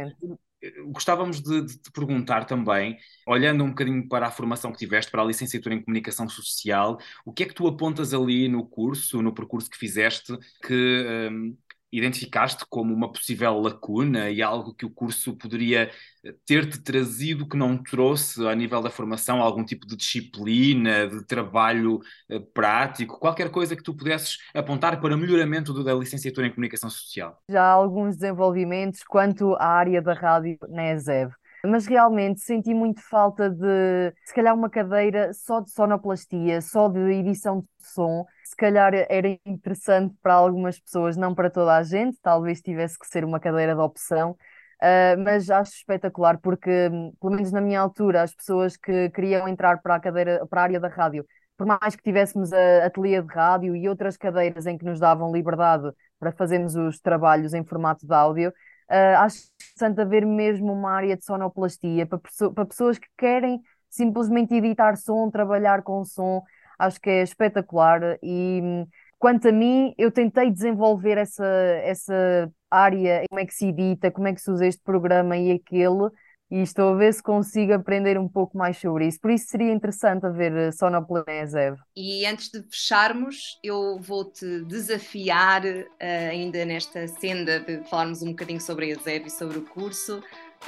gostávamos 0.88 1.42
de, 1.42 1.62
de, 1.62 1.78
te 1.78 1.92
perguntar 1.92 2.46
também, 2.46 2.98
olhando 3.28 3.64
um 3.64 3.70
bocadinho 3.70 4.08
para 4.08 4.28
a 4.28 4.32
formação 4.32 4.72
que 4.72 4.78
tiveste, 4.78 5.12
para 5.12 5.22
a 5.22 5.26
licenciatura 5.26 5.76
em 5.76 5.82
Comunicação 5.82 6.28
Social, 6.30 6.98
o 7.26 7.34
que 7.34 7.44
é 7.44 7.46
que 7.46 7.54
tu 7.54 7.68
apontas 7.68 8.14
ali 8.14 8.48
no 8.48 8.66
curso, 8.66 9.22
no 9.22 9.34
percurso 9.34 9.70
que 9.70 9.78
fizeste, 9.78 10.38
que 10.66 11.30
um, 11.32 11.58
identificaste 11.98 12.66
como 12.70 12.94
uma 12.94 13.12
possível 13.12 13.60
lacuna 13.60 14.30
e 14.30 14.42
algo 14.42 14.74
que 14.74 14.86
o 14.86 14.90
curso 14.90 15.36
poderia 15.36 15.90
eh, 16.24 16.36
ter-te 16.46 16.80
trazido 16.80 17.48
que 17.48 17.58
não 17.58 17.78
trouxe 17.78 18.46
a 18.48 18.56
nível 18.56 18.82
da 18.82 18.90
formação, 18.90 19.42
algum 19.42 19.64
tipo 19.64 19.86
de 19.88 19.96
disciplina, 19.96 21.08
de 21.08 21.26
trabalho 21.26 22.00
uh, 22.30 22.42
prático, 22.54 23.20
qualquer 23.20 23.50
coisa 23.50 23.76
que 23.76 23.84
tu 23.84 23.94
pudesses 23.94 24.38
apontar 24.54 25.00
para 25.00 25.18
melhoramento 25.18 25.84
da 25.84 25.94
licenciatura 25.94 26.48
em 26.48 26.52
Comunicação 26.52 26.90
Social? 26.90 27.42
Já 27.50 27.64
há 27.64 27.72
alguns 27.72 28.16
desenvolvimentos 28.16 29.04
quanto 29.04 29.56
à 29.56 29.68
área 29.68 30.02
da 30.02 30.14
rádio 30.14 30.58
na 30.70 30.92
ESEV 30.92 31.32
mas 31.68 31.86
realmente 31.86 32.42
senti 32.42 32.74
muito 32.74 33.02
falta 33.02 33.50
de, 33.50 34.14
se 34.26 34.34
calhar, 34.34 34.54
uma 34.56 34.70
cadeira 34.70 35.34
só 35.34 35.60
de 35.60 35.72
sonoplastia, 35.72 36.62
só 36.62 36.88
de 36.90 37.00
edição 37.00 37.62
de 37.62 37.68
som, 37.80 38.26
se 38.44 38.56
calhar 38.56 38.94
era 38.94 39.28
interessante 39.46 40.16
para 40.22 40.34
algumas 40.34 40.80
pessoas, 40.80 41.18
não 41.18 41.34
para 41.36 41.50
toda 41.50 41.76
a 41.76 41.84
gente, 41.84 42.18
talvez 42.22 42.62
tivesse 42.62 42.98
que 42.98 43.08
ser 43.08 43.26
uma 43.26 43.40
cadeira 43.40 43.74
de 43.76 43.82
opção, 43.82 44.32
uh, 44.32 45.24
mas 45.24 45.50
acho 45.50 45.74
espetacular 45.74 46.40
porque, 46.40 46.90
pelo 47.20 47.34
menos 47.36 47.52
na 47.52 47.62
minha 47.62 47.80
altura, 47.80 48.22
as 48.22 48.34
pessoas 48.34 48.78
que 48.78 49.10
queriam 49.10 49.48
entrar 49.48 49.82
para 49.82 49.96
a 49.96 50.00
cadeira, 50.00 50.46
para 50.48 50.62
a 50.62 50.64
área 50.64 50.80
da 50.80 50.88
rádio, 50.88 51.26
por 51.58 51.66
mais 51.66 51.96
que 51.96 52.04
tivéssemos 52.04 52.52
a 52.52 52.86
ateliê 52.86 53.22
de 53.22 53.28
rádio 53.28 53.76
e 53.76 53.88
outras 53.88 54.18
cadeiras 54.18 54.66
em 54.66 54.78
que 54.78 54.86
nos 54.86 55.00
davam 55.00 55.32
liberdade 55.32 55.92
para 56.20 56.32
fazermos 56.32 56.76
os 56.76 57.00
trabalhos 57.00 57.54
em 57.54 57.64
formato 57.64 58.06
de 58.06 58.14
áudio, 58.14 58.54
uh, 58.90 59.20
acho 59.20 59.38
interessante 59.76 60.02
haver 60.02 60.26
mesmo 60.26 60.72
uma 60.74 60.92
área 60.92 61.18
de 61.18 61.26
sonoplastia 61.26 62.06
para, 62.06 62.20
para 62.54 62.66
pessoas 62.66 62.98
que 62.98 63.08
querem 63.18 63.62
simplesmente 63.90 64.54
editar 64.54 64.96
som, 64.98 65.30
trabalhar 65.30 65.82
com 65.82 66.04
som, 66.04 66.44
acho 66.78 67.00
que 67.00 67.10
é 67.10 67.24
espetacular. 67.24 68.18
E 68.22 68.86
quanto 69.18 69.48
a 69.48 69.52
mim, 69.52 69.94
eu 69.98 70.12
tentei 70.12 70.52
desenvolver 70.52 71.18
essa, 71.18 71.46
essa 71.84 72.52
área, 72.70 73.24
como 73.30 73.40
é 73.40 73.46
que 73.46 73.54
se 73.54 73.68
edita, 73.68 74.12
como 74.12 74.28
é 74.28 74.34
que 74.34 74.42
se 74.42 74.52
usa 74.52 74.66
este 74.66 74.84
programa 74.84 75.38
e 75.38 75.52
aquele, 75.52 76.10
e 76.50 76.62
estou 76.62 76.94
a 76.94 76.96
ver 76.96 77.14
se 77.14 77.24
consigo 77.24 77.74
aprender 77.74 78.18
um 78.18 78.28
pouco 78.28 78.58
mais 78.58 78.78
sobre 78.78 79.08
isso. 79.08 79.20
Por 79.20 79.32
isso 79.32 79.48
seria 79.48 79.72
interessante 79.72 80.26
haver 80.26 80.56
eh, 80.56 80.72
Sonoplanesev. 80.72 81.78
E 81.96 82.26
antes 82.26 82.50
de 82.50 82.62
fecharmos, 82.70 83.60
eu 83.64 83.98
vou-te 84.00 84.64
desafiar 84.66 85.64
uh, 85.66 86.30
ainda 86.30 86.64
nesta 86.66 87.08
senda 87.08 87.60
de 87.60 87.84
falarmos 87.90 88.22
um 88.22 88.30
bocadinho 88.30 88.62
sobre 88.62 88.86
a 88.86 88.90
ESEV 88.90 89.28
e 89.28 89.30
sobre 89.30 89.58
o 89.58 89.62
curso, 89.64 90.22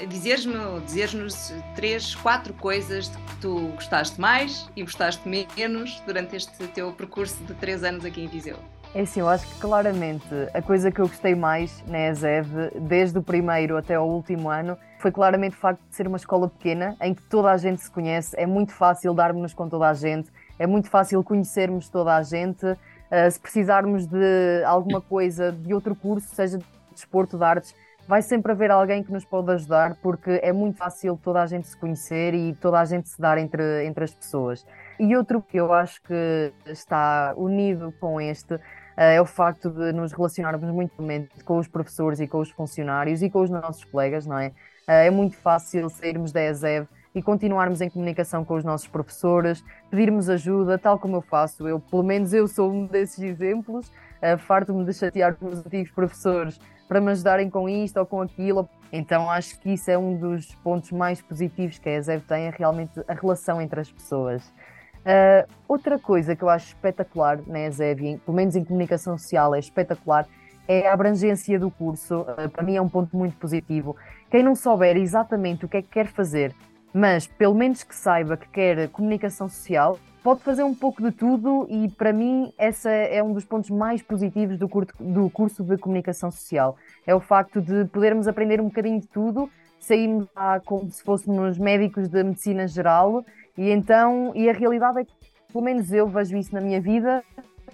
dizeres-nos 0.05 1.53
três, 1.75 2.13
quatro 2.15 2.53
coisas 2.55 3.09
de 3.09 3.17
que 3.17 3.35
tu 3.41 3.67
gostaste 3.69 4.19
mais 4.19 4.69
e 4.75 4.83
gostaste 4.83 5.27
menos 5.27 5.99
durante 6.05 6.35
este 6.35 6.67
teu 6.69 6.91
percurso 6.93 7.43
de 7.45 7.53
três 7.55 7.83
anos 7.83 8.05
aqui 8.05 8.21
em 8.21 8.27
Viseu. 8.27 8.76
É 8.95 9.01
assim, 9.01 9.19
eu 9.19 9.29
acho 9.29 9.45
que 9.47 9.59
claramente 9.59 10.25
a 10.53 10.61
coisa 10.61 10.89
que 10.89 10.99
eu 10.99 11.07
gostei 11.07 11.35
mais 11.35 11.83
na 11.87 12.09
ESEV, 12.09 12.71
desde 12.81 13.19
o 13.19 13.21
primeiro 13.21 13.77
até 13.77 13.95
ao 13.95 14.09
último 14.09 14.49
ano, 14.49 14.77
foi 14.99 15.11
claramente 15.11 15.55
o 15.55 15.59
facto 15.59 15.81
de 15.87 15.95
ser 15.95 16.07
uma 16.07 16.17
escola 16.17 16.49
pequena, 16.49 16.95
em 17.01 17.13
que 17.13 17.21
toda 17.23 17.51
a 17.51 17.57
gente 17.57 17.81
se 17.81 17.91
conhece, 17.91 18.35
é 18.39 18.45
muito 18.45 18.73
fácil 18.73 19.13
darmos-nos 19.13 19.53
com 19.53 19.69
toda 19.69 19.87
a 19.87 19.93
gente, 19.93 20.31
é 20.57 20.65
muito 20.65 20.89
fácil 20.89 21.23
conhecermos 21.23 21.89
toda 21.89 22.15
a 22.15 22.23
gente. 22.23 22.65
Uh, 22.65 23.31
se 23.31 23.39
precisarmos 23.39 24.07
de 24.07 24.63
alguma 24.65 24.99
coisa 24.99 25.51
de 25.51 25.73
outro 25.73 25.95
curso, 25.95 26.33
seja 26.33 26.57
de 26.57 26.65
desporto, 26.91 27.37
de 27.37 27.43
artes, 27.43 27.75
vai 28.07 28.21
sempre 28.21 28.51
haver 28.53 28.71
alguém 28.71 29.03
que 29.03 29.11
nos 29.11 29.25
pode 29.25 29.51
ajudar, 29.51 29.95
porque 30.01 30.39
é 30.41 30.53
muito 30.53 30.77
fácil 30.77 31.19
toda 31.21 31.41
a 31.41 31.45
gente 31.45 31.67
se 31.67 31.75
conhecer 31.75 32.33
e 32.33 32.55
toda 32.55 32.79
a 32.79 32.85
gente 32.85 33.09
se 33.09 33.19
dar 33.19 33.37
entre, 33.37 33.85
entre 33.85 34.05
as 34.05 34.13
pessoas. 34.13 34.65
E 34.97 35.15
outro 35.15 35.41
que 35.41 35.57
eu 35.57 35.73
acho 35.73 36.01
que 36.01 36.53
está 36.65 37.33
unido 37.35 37.93
com 37.99 38.19
este 38.19 38.55
uh, 38.55 38.61
é 38.95 39.21
o 39.21 39.25
facto 39.25 39.69
de 39.69 39.91
nos 39.91 40.13
relacionarmos 40.13 40.69
muito 40.71 40.93
com 41.43 41.57
os 41.57 41.67
professores 41.67 42.19
e 42.19 42.27
com 42.27 42.39
os 42.39 42.49
funcionários 42.49 43.21
e 43.21 43.29
com 43.29 43.41
os 43.41 43.49
nossos 43.49 43.83
colegas, 43.83 44.25
não 44.25 44.39
é? 44.39 44.47
Uh, 44.87 44.91
é 44.91 45.09
muito 45.09 45.35
fácil 45.35 45.89
sairmos 45.89 46.31
da 46.31 46.41
ESEV 46.41 46.87
e 47.13 47.21
continuarmos 47.21 47.81
em 47.81 47.89
comunicação 47.89 48.45
com 48.45 48.55
os 48.55 48.63
nossos 48.63 48.87
professores, 48.87 49.63
pedirmos 49.89 50.29
ajuda, 50.29 50.77
tal 50.77 50.97
como 50.97 51.17
eu 51.17 51.21
faço. 51.21 51.67
Eu, 51.67 51.79
pelo 51.79 52.03
menos 52.03 52.33
eu 52.33 52.47
sou 52.47 52.71
um 52.71 52.85
desses 52.85 53.19
exemplos, 53.19 53.89
uh, 53.89 54.37
farto-me 54.37 54.85
de 54.85 54.93
chatear 54.93 55.35
com 55.35 55.47
os 55.47 55.59
antigos 55.65 55.91
professores 55.91 56.59
para 56.87 57.01
me 57.01 57.11
ajudarem 57.11 57.49
com 57.49 57.67
isto 57.67 57.97
ou 57.97 58.05
com 58.05 58.21
aquilo. 58.21 58.67
Então 58.91 59.29
acho 59.29 59.59
que 59.59 59.73
isso 59.73 59.91
é 59.91 59.97
um 59.97 60.17
dos 60.17 60.55
pontos 60.55 60.91
mais 60.91 61.21
positivos 61.21 61.77
que 61.77 61.89
a 61.89 61.97
ESEV 61.97 62.23
tem, 62.23 62.45
é 62.45 62.53
realmente 62.55 63.01
a 63.07 63.13
relação 63.13 63.61
entre 63.61 63.79
as 63.81 63.91
pessoas. 63.91 64.47
Uh, 65.07 65.47
outra 65.67 65.97
coisa 65.97 66.35
que 66.35 66.43
eu 66.43 66.49
acho 66.49 66.67
espetacular 66.67 67.39
na 67.47 67.67
ESEV, 67.67 68.19
pelo 68.25 68.35
menos 68.35 68.55
em 68.55 68.63
comunicação 68.63 69.17
social, 69.17 69.55
é 69.55 69.59
espetacular, 69.59 70.27
é 70.67 70.87
a 70.87 70.93
abrangência 70.93 71.57
do 71.59 71.71
curso. 71.71 72.21
Uh, 72.21 72.49
para 72.49 72.63
mim 72.63 72.75
é 72.75 72.81
um 72.81 72.89
ponto 72.89 73.15
muito 73.15 73.37
positivo. 73.37 73.95
Quem 74.29 74.43
não 74.43 74.55
souber 74.55 74.97
exatamente 74.97 75.65
o 75.65 75.69
que 75.69 75.77
é 75.77 75.81
que 75.81 75.89
quer 75.89 76.07
fazer, 76.07 76.53
mas 76.93 77.27
pelo 77.27 77.55
menos 77.55 77.83
que 77.83 77.95
saiba 77.95 78.35
que 78.35 78.49
quer 78.49 78.89
comunicação 78.89 79.47
social, 79.47 79.97
pode 80.27 80.41
fazer 80.41 80.63
um 80.63 80.75
pouco 80.75 81.01
de 81.01 81.09
tudo 81.09 81.65
e 81.69 81.87
para 81.87 82.11
mim 82.11 82.51
esse 82.59 82.89
é 82.89 83.23
um 83.23 83.31
dos 83.31 83.45
pontos 83.45 83.69
mais 83.69 84.01
positivos 84.01 84.57
do, 84.57 84.67
curto, 84.67 84.93
do 84.99 85.29
curso 85.29 85.63
de 85.63 85.77
comunicação 85.77 86.29
social. 86.29 86.75
É 87.05 87.15
o 87.15 87.21
facto 87.21 87.61
de 87.61 87.85
podermos 87.85 88.27
aprender 88.27 88.59
um 88.59 88.65
bocadinho 88.65 88.99
de 88.99 89.07
tudo, 89.07 89.49
sairmos 89.79 90.27
lá 90.35 90.59
como 90.59 90.91
se 90.91 91.01
fôssemos 91.01 91.57
médicos 91.57 92.09
de 92.09 92.21
medicina 92.25 92.67
geral 92.67 93.23
e 93.57 93.69
então, 93.69 94.33
e 94.35 94.49
a 94.49 94.51
realidade 94.51 94.99
é 94.99 95.05
que, 95.05 95.13
pelo 95.49 95.63
menos 95.63 95.93
eu 95.93 96.09
vejo 96.09 96.35
isso 96.35 96.53
na 96.53 96.59
minha 96.59 96.81
vida, 96.81 97.23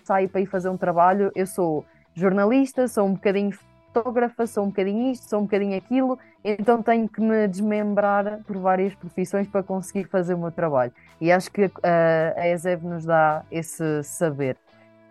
saio 0.04 0.30
para 0.30 0.42
ir 0.42 0.46
fazer 0.46 0.70
um 0.70 0.78
trabalho, 0.78 1.32
eu 1.34 1.48
sou 1.48 1.84
jornalista, 2.14 2.88
sou 2.88 3.08
um 3.08 3.14
bocadinho 3.14 3.50
fotógrafa, 3.94 4.48
sou 4.48 4.64
um 4.64 4.68
bocadinho 4.68 5.12
isto, 5.12 5.30
sou 5.30 5.40
um 5.40 5.44
bocadinho 5.44 5.78
aquilo, 5.78 6.18
então 6.44 6.82
tenho 6.82 7.08
que 7.08 7.22
me 7.22 7.48
desmembrar 7.48 8.40
por 8.48 8.58
várias 8.58 8.96
profissões 8.96 9.48
para 9.48 9.62
conseguir 9.62 10.06
fazer 10.06 10.34
o 10.34 10.38
meu 10.38 10.52
trabalho. 10.52 10.92
E 11.22 11.32
acho 11.32 11.52
que 11.52 11.66
a, 11.84 12.34
a 12.36 12.48
ESEV 12.50 12.84
nos 12.86 13.06
dá 13.06 13.44
esse 13.52 14.04
saber. 14.04 14.58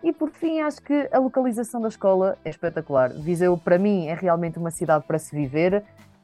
E 0.03 0.11
por 0.11 0.29
fim, 0.31 0.59
acho 0.59 0.81
que 0.81 1.07
a 1.13 1.17
localização 1.17 1.79
da 1.79 1.87
escola 1.87 2.37
é 2.43 2.49
espetacular. 2.49 3.09
Viseu, 3.13 3.57
para 3.57 3.79
mim, 3.79 4.07
é 4.07 4.13
realmente 4.13 4.59
uma 4.59 4.69
cidade 4.69 5.05
para 5.07 5.17
se 5.17 5.33
viver 5.33 5.81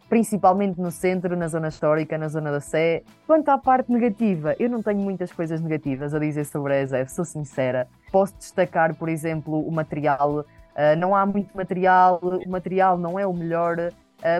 principalmente 0.09 0.81
no 0.81 0.89
centro, 0.89 1.37
na 1.37 1.47
zona 1.47 1.67
histórica, 1.67 2.17
na 2.17 2.27
zona 2.27 2.51
da 2.51 2.59
Sé. 2.59 3.03
Quanto 3.27 3.49
à 3.49 3.57
parte 3.59 3.91
negativa, 3.91 4.55
eu 4.59 4.67
não 4.67 4.81
tenho 4.81 4.99
muitas 4.99 5.31
coisas 5.31 5.61
negativas 5.61 6.15
a 6.15 6.19
dizer 6.19 6.45
sobre 6.45 6.73
a 6.73 6.81
ESEF, 6.81 7.11
sou 7.11 7.23
sincera. 7.23 7.87
Posso 8.11 8.35
destacar, 8.35 8.95
por 8.95 9.07
exemplo, 9.07 9.61
o 9.65 9.71
material. 9.71 10.43
Uh, 10.79 10.97
não 10.97 11.13
há 11.13 11.25
muito 11.25 11.55
material, 11.57 12.21
o 12.21 12.49
material 12.49 12.97
não 12.97 13.19
é 13.19 13.27
o 13.27 13.33
melhor, 13.33 13.77
uh, 13.77 13.91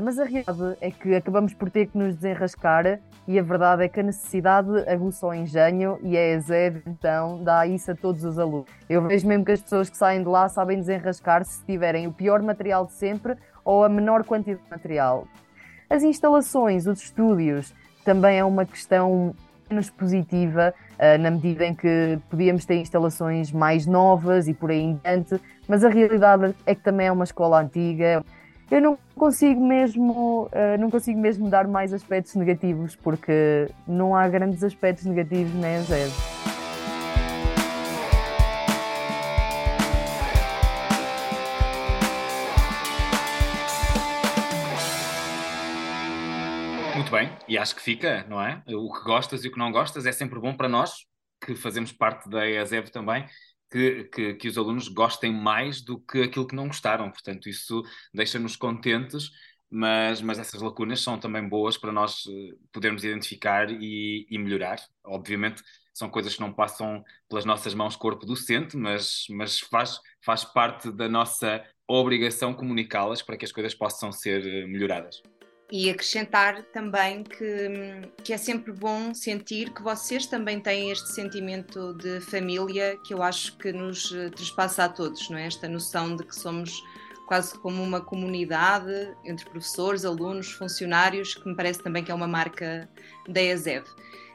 mas 0.02 0.18
a 0.18 0.24
realidade 0.24 0.78
é 0.80 0.90
que 0.90 1.14
acabamos 1.14 1.54
por 1.54 1.70
ter 1.70 1.88
que 1.88 1.98
nos 1.98 2.16
desenrascar 2.16 3.02
e 3.28 3.38
a 3.38 3.44
verdade 3.44 3.84
é 3.84 3.90
que 3.90 4.00
a 4.00 4.04
necessidade 4.04 4.70
aguça 4.90 5.28
o 5.28 5.34
engenho 5.34 6.00
e 6.02 6.18
a 6.18 6.36
ESEV 6.38 6.82
então 6.88 7.44
dá 7.44 7.68
isso 7.68 7.92
a 7.92 7.96
todos 7.96 8.24
os 8.24 8.40
alunos. 8.40 8.70
Eu 8.90 9.06
vejo 9.06 9.28
mesmo 9.28 9.44
que 9.44 9.52
as 9.52 9.62
pessoas 9.62 9.90
que 9.90 9.98
saem 9.98 10.24
de 10.24 10.30
lá 10.30 10.48
sabem 10.48 10.78
desenrascar 10.78 11.44
se 11.44 11.62
tiverem 11.66 12.08
o 12.08 12.14
pior 12.14 12.42
material 12.42 12.86
de 12.86 12.94
sempre 12.94 13.36
ou 13.66 13.84
a 13.84 13.90
menor 13.90 14.24
quantidade 14.24 14.64
de 14.64 14.72
material. 14.72 15.28
As 15.90 16.04
instalações, 16.04 16.88
os 16.88 17.02
estúdios, 17.02 17.74
também 18.06 18.40
é 18.40 18.46
uma 18.46 18.66
questão 18.66 19.36
menos 19.70 19.90
positiva, 19.90 20.74
uh, 20.96 21.22
na 21.22 21.32
medida 21.32 21.66
em 21.66 21.74
que 21.74 22.20
podíamos 22.30 22.66
ter 22.66 22.76
instalações 22.76 23.52
mais 23.52 23.86
novas 23.86 24.48
e 24.48 24.54
por 24.54 24.72
aí 24.72 24.82
em 24.82 25.00
diante, 25.04 25.40
mas 25.68 25.84
a 25.84 25.90
realidade 25.90 26.56
é 26.66 26.76
que 26.76 26.82
também 26.82 27.08
é 27.08 27.12
uma 27.12 27.24
escola 27.24 27.62
antiga. 27.62 28.24
Eu 28.72 28.82
não 28.82 28.98
consigo 29.16 29.66
mesmo, 29.66 30.44
uh, 30.48 30.80
não 30.80 30.90
consigo 30.90 31.20
mesmo 31.20 31.50
dar 31.50 31.68
mais 31.68 31.94
aspectos 31.94 32.36
negativos, 32.36 32.96
porque 32.96 33.68
não 33.88 34.16
há 34.16 34.28
grandes 34.28 34.64
aspectos 34.64 35.06
negativos 35.06 35.54
na 35.56 35.78
ESED. 35.78 36.49
Muito 47.10 47.28
bem, 47.28 47.38
e 47.48 47.58
acho 47.58 47.76
que 47.76 47.82
fica, 47.82 48.24
não 48.30 48.40
é? 48.40 48.62
O 48.68 48.94
que 48.94 49.04
gostas 49.04 49.44
e 49.44 49.48
o 49.48 49.52
que 49.52 49.58
não 49.58 49.72
gostas 49.72 50.06
é 50.06 50.12
sempre 50.12 50.40
bom 50.40 50.56
para 50.56 50.70
nós, 50.70 50.92
que 51.44 51.56
fazemos 51.56 51.92
parte 51.92 52.30
da 52.30 52.48
EASEV 52.48 52.92
também, 52.92 53.26
que, 53.72 54.04
que, 54.14 54.34
que, 54.36 54.48
os 54.48 54.56
alunos 54.60 54.88
gostem 54.88 55.34
mais 55.34 55.82
do 55.82 56.00
que 56.00 56.22
aquilo 56.22 56.46
que 56.46 56.54
não 56.56 56.68
gostaram. 56.68 57.10
Portanto, 57.10 57.50
isso 57.50 57.82
deixa-nos 58.14 58.56
contentes, 58.56 59.32
mas, 59.72 60.22
mas 60.22 60.38
essas 60.38 60.62
lacunas 60.62 61.02
são 61.02 61.20
também 61.20 61.50
boas 61.50 61.78
para 61.80 61.92
nós 61.92 62.26
eh, 62.28 62.56
podermos 62.72 63.04
identificar 63.04 63.72
e, 63.72 64.28
e 64.30 64.38
melhorar. 64.38 64.80
Obviamente, 65.04 65.64
são 65.92 66.12
coisas 66.12 66.36
que 66.36 66.42
não 66.42 66.54
passam 66.54 67.04
pelas 67.28 67.44
nossas 67.44 67.74
mãos 67.74 67.96
corpo 67.96 68.24
docente, 68.24 68.78
mas, 68.78 69.26
mas 69.32 69.60
faz, 69.60 70.00
faz 70.24 70.46
parte 70.46 70.92
da 70.92 71.10
nossa 71.10 71.66
obrigação 71.88 72.54
comunicá-las 72.54 73.24
para 73.24 73.36
que 73.36 73.46
as 73.46 73.52
coisas 73.52 73.74
possam 73.74 74.12
ser 74.12 74.46
eh, 74.46 74.68
melhoradas. 74.68 75.24
E 75.72 75.90
acrescentar 75.90 76.64
também 76.74 77.24
que, 77.24 78.02
que 78.24 78.34
é 78.34 78.38
sempre 78.38 78.72
bom 78.72 79.14
sentir 79.14 79.72
que 79.72 79.84
vocês 79.84 80.26
também 80.26 80.60
têm 80.60 80.90
este 80.90 81.10
sentimento 81.12 81.94
de 81.94 82.20
família 82.22 82.98
que 83.06 83.14
eu 83.14 83.22
acho 83.22 83.56
que 83.58 83.72
nos 83.72 84.12
eh, 84.12 84.30
trespassa 84.32 84.86
a 84.86 84.90
todos, 84.90 85.30
não 85.30 85.38
é? 85.38 85.46
Esta 85.46 85.68
noção 85.68 86.16
de 86.16 86.24
que 86.24 86.36
somos 86.36 86.84
quase 87.28 87.54
como 87.60 87.84
uma 87.84 88.02
comunidade 88.02 89.16
entre 89.24 89.48
professores, 89.48 90.04
alunos, 90.04 90.52
funcionários, 90.52 91.36
que 91.36 91.48
me 91.48 91.56
parece 91.56 91.84
também 91.84 92.04
que 92.04 92.12
é 92.12 92.16
uma 92.16 92.28
marca 92.28 92.90
da 93.28 93.40
ESEV. 93.40 93.86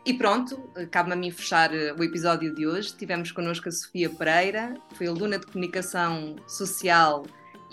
E 0.06 0.14
pronto, 0.14 0.70
cabe-me 0.92 1.14
a 1.14 1.16
mim 1.16 1.30
fechar 1.32 1.74
eh, 1.74 1.92
o 1.98 2.04
episódio 2.04 2.54
de 2.54 2.64
hoje. 2.64 2.94
Tivemos 2.94 3.32
connosco 3.32 3.68
a 3.68 3.72
Sofia 3.72 4.08
Pereira, 4.08 4.76
foi 4.92 5.08
aluna 5.08 5.40
de 5.40 5.46
Comunicação 5.46 6.36
Social 6.46 7.24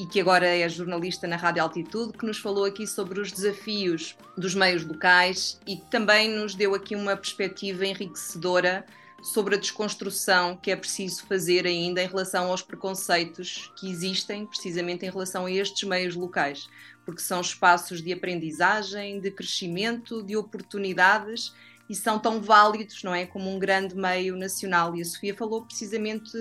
e 0.02 0.06
que 0.08 0.20
agora 0.20 0.48
é 0.48 0.68
jornalista 0.68 1.28
na 1.28 1.36
Rádio 1.36 1.62
Altitude, 1.62 2.18
que 2.18 2.26
nos 2.26 2.40
falou 2.40 2.66
aqui 2.66 2.88
sobre 2.88 3.20
os 3.20 3.32
desafios 3.32 4.18
dos 4.36 4.56
meios 4.56 4.84
locais 4.84 5.60
e 5.68 5.78
também 5.92 6.28
nos 6.28 6.56
deu 6.56 6.74
aqui 6.74 6.96
uma 6.96 7.16
perspectiva 7.16 7.86
enriquecedora 7.86 8.84
sobre 9.22 9.54
a 9.54 9.60
desconstrução 9.60 10.58
que 10.58 10.72
é 10.72 10.76
preciso 10.76 11.24
fazer 11.28 11.68
ainda 11.68 12.02
em 12.02 12.08
relação 12.08 12.50
aos 12.50 12.64
preconceitos 12.64 13.72
que 13.78 13.92
existem 13.92 14.48
precisamente 14.48 15.06
em 15.06 15.12
relação 15.12 15.46
a 15.46 15.52
estes 15.52 15.88
meios 15.88 16.16
locais, 16.16 16.68
porque 17.06 17.22
são 17.22 17.40
espaços 17.40 18.02
de 18.02 18.12
aprendizagem, 18.12 19.20
de 19.20 19.30
crescimento, 19.30 20.24
de 20.24 20.36
oportunidades 20.36 21.54
e 21.88 21.94
são 21.94 22.18
tão 22.18 22.42
válidos, 22.42 23.04
não 23.04 23.14
é, 23.14 23.28
como 23.28 23.54
um 23.54 23.60
grande 23.60 23.96
meio 23.96 24.36
nacional. 24.36 24.96
E 24.96 25.02
a 25.02 25.06
Sofia 25.06 25.36
falou 25.36 25.62
precisamente 25.62 26.32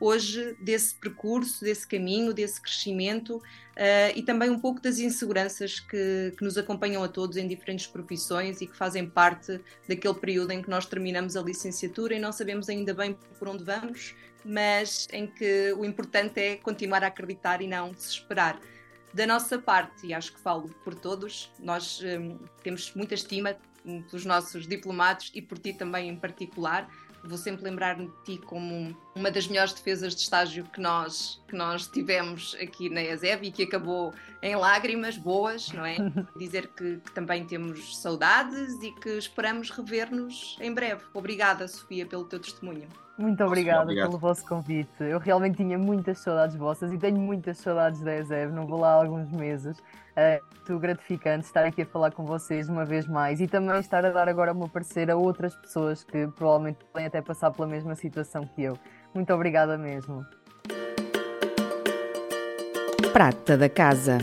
hoje 0.00 0.56
desse 0.60 0.94
percurso, 0.94 1.64
desse 1.64 1.86
caminho, 1.86 2.32
desse 2.32 2.60
crescimento 2.60 3.36
uh, 3.36 3.42
e 4.14 4.22
também 4.22 4.50
um 4.50 4.58
pouco 4.58 4.80
das 4.80 4.98
inseguranças 4.98 5.80
que, 5.80 6.32
que, 6.36 6.44
nos 6.44 6.58
acompanham 6.58 7.02
a 7.02 7.08
todos 7.08 7.36
em 7.36 7.48
diferentes 7.48 7.86
profissões 7.86 8.60
e 8.60 8.66
que 8.66 8.76
fazem 8.76 9.08
parte 9.08 9.60
daquele 9.88 10.14
período 10.14 10.52
em 10.52 10.62
que 10.62 10.68
nós 10.68 10.86
terminamos 10.86 11.36
a 11.36 11.42
licenciatura 11.42 12.14
e 12.14 12.18
não 12.18 12.32
sabemos 12.32 12.68
ainda 12.68 12.92
bem 12.92 13.16
por 13.38 13.48
onde 13.48 13.64
vamos, 13.64 14.14
mas 14.44 15.08
em 15.12 15.26
que 15.26 15.72
o 15.72 15.84
importante 15.84 16.40
é 16.40 16.56
continuar 16.56 17.02
a 17.02 17.08
acreditar 17.08 17.60
e 17.62 17.66
não 17.66 17.92
desesperar. 17.92 18.60
Da 19.12 19.26
nossa 19.26 19.58
parte, 19.58 20.06
e 20.06 20.12
acho 20.12 20.34
que 20.34 20.40
falo 20.40 20.68
por 20.84 20.94
todos, 20.94 21.50
nós 21.58 22.00
um, 22.02 22.32
eh, 22.32 22.36
temos 22.62 22.92
muita 22.94 23.14
estima 23.14 23.56
pelos 24.10 24.24
nossos 24.24 24.66
diplomados 24.66 25.30
e 25.34 25.40
por 25.40 25.58
ti 25.58 25.72
também 25.72 26.10
em 26.10 26.16
particular 26.16 26.88
vou 27.28 27.38
sempre 27.38 27.64
lembrar-me 27.64 28.08
de 28.08 28.24
ti 28.24 28.38
como 28.38 28.96
uma 29.14 29.30
das 29.30 29.46
melhores 29.46 29.72
defesas 29.72 30.14
de 30.14 30.22
estágio 30.22 30.64
que 30.64 30.80
nós, 30.80 31.42
que 31.48 31.56
nós 31.56 31.86
tivemos 31.86 32.56
aqui 32.60 32.88
na 32.88 33.02
ESEV 33.02 33.46
e 33.46 33.52
que 33.52 33.62
acabou 33.62 34.14
em 34.42 34.54
lágrimas 34.56 35.16
boas, 35.16 35.70
não 35.72 35.84
é? 35.84 35.96
Dizer 36.36 36.68
que, 36.68 36.98
que 36.98 37.12
também 37.12 37.44
temos 37.44 37.96
saudades 37.98 38.82
e 38.82 38.92
que 38.92 39.10
esperamos 39.10 39.70
rever-nos 39.70 40.56
em 40.60 40.72
breve. 40.72 41.02
Obrigada, 41.14 41.66
Sofia, 41.68 42.06
pelo 42.06 42.24
teu 42.24 42.38
testemunho. 42.38 42.88
Muito 43.18 43.42
obrigada 43.42 43.82
Obrigado. 43.82 44.08
pelo 44.08 44.18
vosso 44.18 44.44
convite. 44.46 44.90
Eu 45.00 45.18
realmente 45.18 45.56
tinha 45.56 45.78
muitas 45.78 46.18
saudades 46.18 46.54
vossas 46.54 46.92
e 46.92 46.98
tenho 46.98 47.18
muitas 47.18 47.56
saudades 47.58 48.00
da 48.00 48.14
ESEV, 48.14 48.52
não 48.52 48.66
vou 48.66 48.80
lá 48.80 48.90
há 48.90 48.94
alguns 48.94 49.30
meses. 49.30 49.82
É 50.14 50.40
muito 50.54 50.78
gratificante 50.78 51.46
estar 51.46 51.64
aqui 51.64 51.82
a 51.82 51.86
falar 51.86 52.10
com 52.10 52.24
vocês 52.24 52.68
uma 52.68 52.84
vez 52.84 53.06
mais 53.06 53.40
e 53.40 53.46
também 53.46 53.78
estar 53.80 54.04
a 54.04 54.10
dar 54.10 54.28
agora 54.28 54.52
o 54.52 54.54
meu 54.54 54.68
parecer 54.68 55.10
a 55.10 55.16
outras 55.16 55.54
pessoas 55.56 56.04
que 56.04 56.26
provavelmente 56.28 56.78
podem 56.92 57.06
até 57.06 57.22
passar 57.22 57.50
pela 57.50 57.66
mesma 57.66 57.94
situação 57.94 58.46
que 58.46 58.62
eu. 58.62 58.78
Muito 59.14 59.32
obrigada 59.32 59.78
mesmo. 59.78 60.24
Prata 63.12 63.56
da 63.56 63.68
Casa 63.68 64.18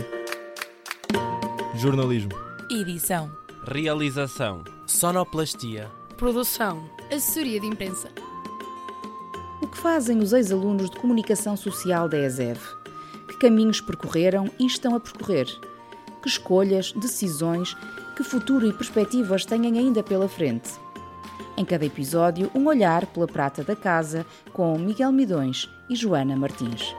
Jornalismo 1.74 2.30
Edição 2.70 3.28
Realização 3.66 4.62
Sonoplastia 4.86 5.90
Produção 6.16 6.88
Assessoria 7.10 7.58
de 7.58 7.66
Imprensa 7.66 8.08
O 9.64 9.66
que 9.66 9.78
fazem 9.78 10.18
os 10.18 10.34
ex-alunos 10.34 10.90
de 10.90 10.96
Comunicação 10.98 11.56
Social 11.56 12.06
da 12.06 12.18
ESEV? 12.18 12.60
Que 13.26 13.38
caminhos 13.38 13.80
percorreram 13.80 14.50
e 14.58 14.66
estão 14.66 14.94
a 14.94 15.00
percorrer? 15.00 15.46
Que 16.20 16.28
escolhas, 16.28 16.92
decisões, 16.92 17.74
que 18.14 18.22
futuro 18.22 18.66
e 18.66 18.74
perspectivas 18.74 19.46
têm 19.46 19.66
ainda 19.78 20.02
pela 20.02 20.28
frente? 20.28 20.70
Em 21.56 21.64
cada 21.64 21.86
episódio, 21.86 22.50
um 22.54 22.66
olhar 22.66 23.06
pela 23.06 23.26
prata 23.26 23.64
da 23.64 23.74
casa 23.74 24.26
com 24.52 24.78
Miguel 24.78 25.10
Midões 25.10 25.66
e 25.88 25.96
Joana 25.96 26.36
Martins. 26.36 26.94